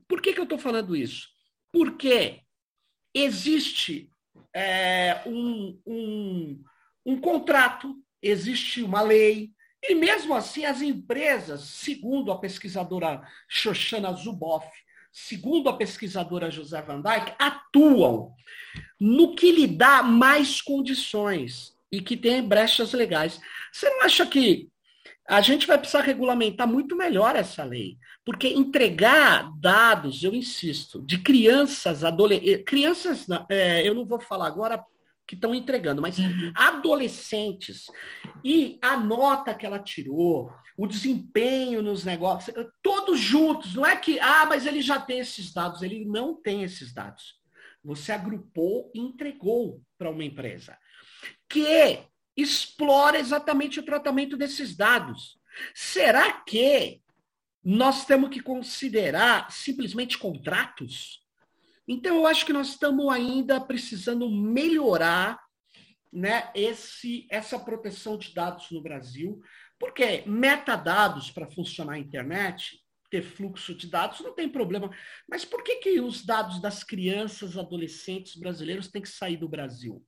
[0.06, 1.28] por que, que eu estou falando isso?
[1.72, 2.40] Porque
[3.14, 4.10] existe
[4.54, 6.64] é, um, um,
[7.04, 9.52] um contrato, existe uma lei,
[9.82, 14.66] e mesmo assim as empresas, segundo a pesquisadora Shoshana Zuboff,
[15.12, 18.34] segundo a pesquisadora José Van Dyke, atuam
[19.00, 23.40] no que lhe dá mais condições e que tem brechas legais.
[23.72, 24.68] Você não acha que
[25.28, 27.98] a gente vai precisar regulamentar muito melhor essa lei.
[28.24, 34.82] Porque entregar dados, eu insisto, de crianças, adolescentes, crianças, é, eu não vou falar agora
[35.26, 36.52] que estão entregando, mas uhum.
[36.54, 37.84] adolescentes
[38.42, 44.18] e a nota que ela tirou, o desempenho nos negócios, todos juntos, não é que,
[44.20, 47.34] ah, mas ele já tem esses dados, ele não tem esses dados.
[47.84, 50.78] Você agrupou e entregou para uma empresa
[51.48, 52.00] que
[52.36, 55.38] explora exatamente o tratamento desses dados.
[55.74, 57.02] Será que
[57.64, 61.20] nós temos que considerar simplesmente contratos?
[61.86, 65.40] Então, eu acho que nós estamos ainda precisando melhorar
[66.12, 69.40] né, esse, essa proteção de dados no Brasil,
[69.78, 72.78] porque metadados para funcionar a internet,
[73.10, 74.90] ter fluxo de dados, não tem problema.
[75.28, 80.04] Mas por que, que os dados das crianças, adolescentes brasileiros têm que sair do Brasil?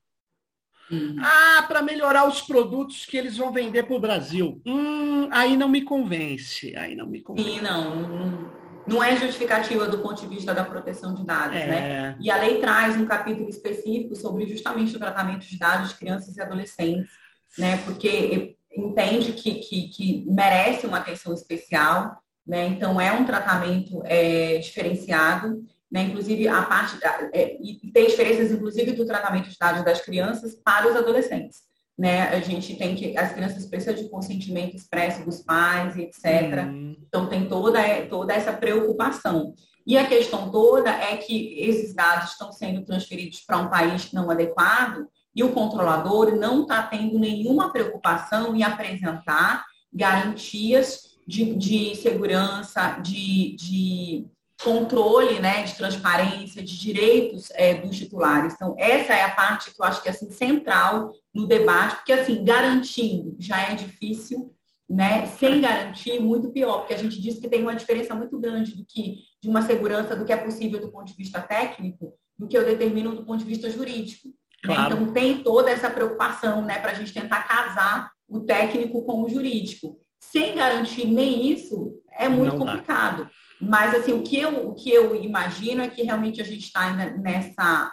[0.90, 1.16] Hum.
[1.20, 4.60] Ah, para melhorar os produtos que eles vão vender para o Brasil.
[4.66, 6.74] Hum, aí não me convence.
[6.76, 7.48] Aí não me convence.
[7.48, 8.60] Sim, não
[8.90, 11.66] não é justificativa do ponto de vista da proteção de dados, é.
[11.66, 12.16] né?
[12.20, 16.36] E a lei traz um capítulo específico sobre justamente o tratamento de dados de crianças
[16.36, 17.10] e adolescentes,
[17.56, 17.76] né?
[17.84, 22.66] Porque entende que, que, que merece uma atenção especial, né?
[22.66, 26.04] Então é um tratamento é, diferenciado, né?
[26.04, 30.54] Inclusive a parte da, é, e tem diferenças inclusive do tratamento de dados das crianças
[30.54, 31.70] para os adolescentes
[32.00, 32.30] né?
[32.30, 36.64] A gente tem que as crianças precisam de consentimento expresso dos pais, etc.
[36.66, 36.96] Uhum.
[37.06, 37.78] Então tem toda
[38.08, 39.52] toda essa preocupação.
[39.86, 44.30] E a questão toda é que esses dados estão sendo transferidos para um país não
[44.30, 52.98] adequado e o controlador não está tendo nenhuma preocupação em apresentar garantias de, de segurança,
[53.02, 54.26] de, de
[54.62, 58.54] controle, né, de transparência, de direitos é, dos titulares.
[58.54, 62.12] Então, essa é a parte que eu acho que é assim, central no debate, porque
[62.12, 64.54] assim, garantindo já é difícil,
[64.88, 65.26] né?
[65.26, 68.84] Sem garantir, muito pior, porque a gente diz que tem uma diferença muito grande do
[68.84, 72.58] que de uma segurança do que é possível do ponto de vista técnico, do que
[72.58, 74.28] eu determino do ponto de vista jurídico.
[74.28, 74.74] Né?
[74.74, 74.94] Claro.
[74.94, 79.28] Então tem toda essa preocupação, né, para a gente tentar casar o técnico com o
[79.28, 79.96] jurídico.
[80.18, 83.24] Sem garantir nem isso, é muito Não complicado.
[83.24, 83.30] Dá.
[83.60, 86.92] Mas assim, o que eu, o que eu imagino é que realmente a gente está
[86.92, 87.92] nessa,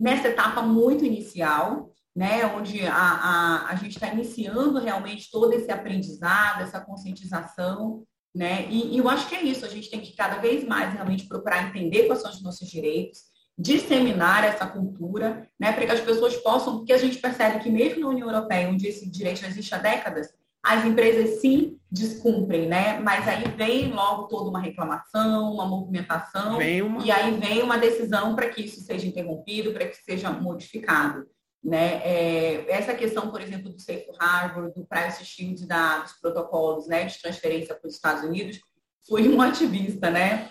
[0.00, 5.70] nessa etapa muito inicial, né, onde a, a, a gente está iniciando realmente todo esse
[5.70, 8.04] aprendizado, essa conscientização,
[8.34, 10.92] né, e, e, eu acho que é isso, a gente tem que cada vez mais
[10.92, 13.20] realmente procurar entender quais são os nossos direitos,
[13.58, 18.00] disseminar essa cultura, né, para que as pessoas possam, porque a gente percebe que mesmo
[18.00, 20.28] na União Europeia, onde esse direito existe há décadas,
[20.62, 23.00] as empresas sim descumprem, né?
[23.00, 27.04] Mas aí vem logo toda uma reclamação, uma movimentação, uma...
[27.04, 31.26] e aí vem uma decisão para que isso seja interrompido, para que seja modificado.
[31.62, 32.00] Né?
[32.04, 37.04] É, essa questão, por exemplo, do Safe Harbor, do Privacy Shield, da, dos protocolos né,
[37.04, 38.58] de transferência para os Estados Unidos,
[39.06, 40.50] foi um ativista, né?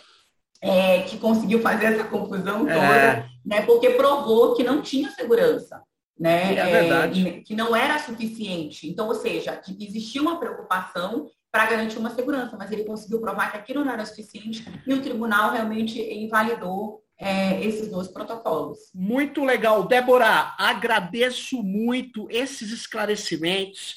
[0.64, 2.74] É, que conseguiu fazer essa confusão é.
[2.74, 3.26] toda, é.
[3.44, 3.62] né?
[3.64, 5.82] Porque provou que não tinha segurança,
[6.22, 6.54] né?
[6.54, 7.28] É verdade.
[7.28, 8.88] É, que não era suficiente.
[8.88, 13.52] Então, ou seja, que existia uma preocupação para garantir uma segurança, mas ele conseguiu provar
[13.52, 18.78] que aquilo não era suficiente e o tribunal realmente invalidou é, esses dois protocolos.
[18.94, 19.88] Muito legal.
[19.88, 23.96] Débora, agradeço muito esses esclarecimentos,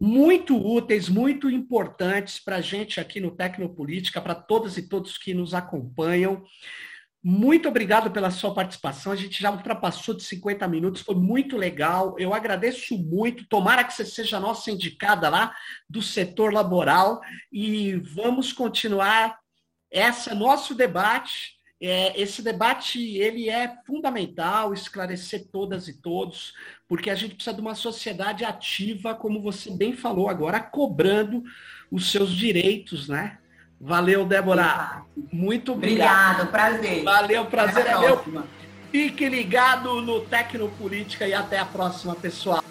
[0.00, 5.34] muito úteis, muito importantes para a gente aqui no Tecnopolítica, para todas e todos que
[5.34, 6.42] nos acompanham.
[7.22, 9.12] Muito obrigado pela sua participação.
[9.12, 12.16] A gente já ultrapassou de 50 minutos, foi muito legal.
[12.18, 13.46] Eu agradeço muito.
[13.46, 15.54] Tomara que você seja a nossa indicada lá
[15.88, 17.20] do setor laboral
[17.52, 19.38] e vamos continuar
[19.90, 26.54] esse nosso debate é, esse debate ele é fundamental, esclarecer todas e todos,
[26.86, 31.42] porque a gente precisa de uma sociedade ativa, como você bem falou agora, cobrando
[31.90, 33.41] os seus direitos, né?
[33.82, 35.02] Valeu, Débora.
[35.32, 36.42] Muito obrigado.
[36.42, 37.02] Obrigado, prazer.
[37.02, 38.22] Valeu, prazer é meu.
[38.92, 42.62] Fique ligado no Tecnopolítica e até a próxima, pessoal.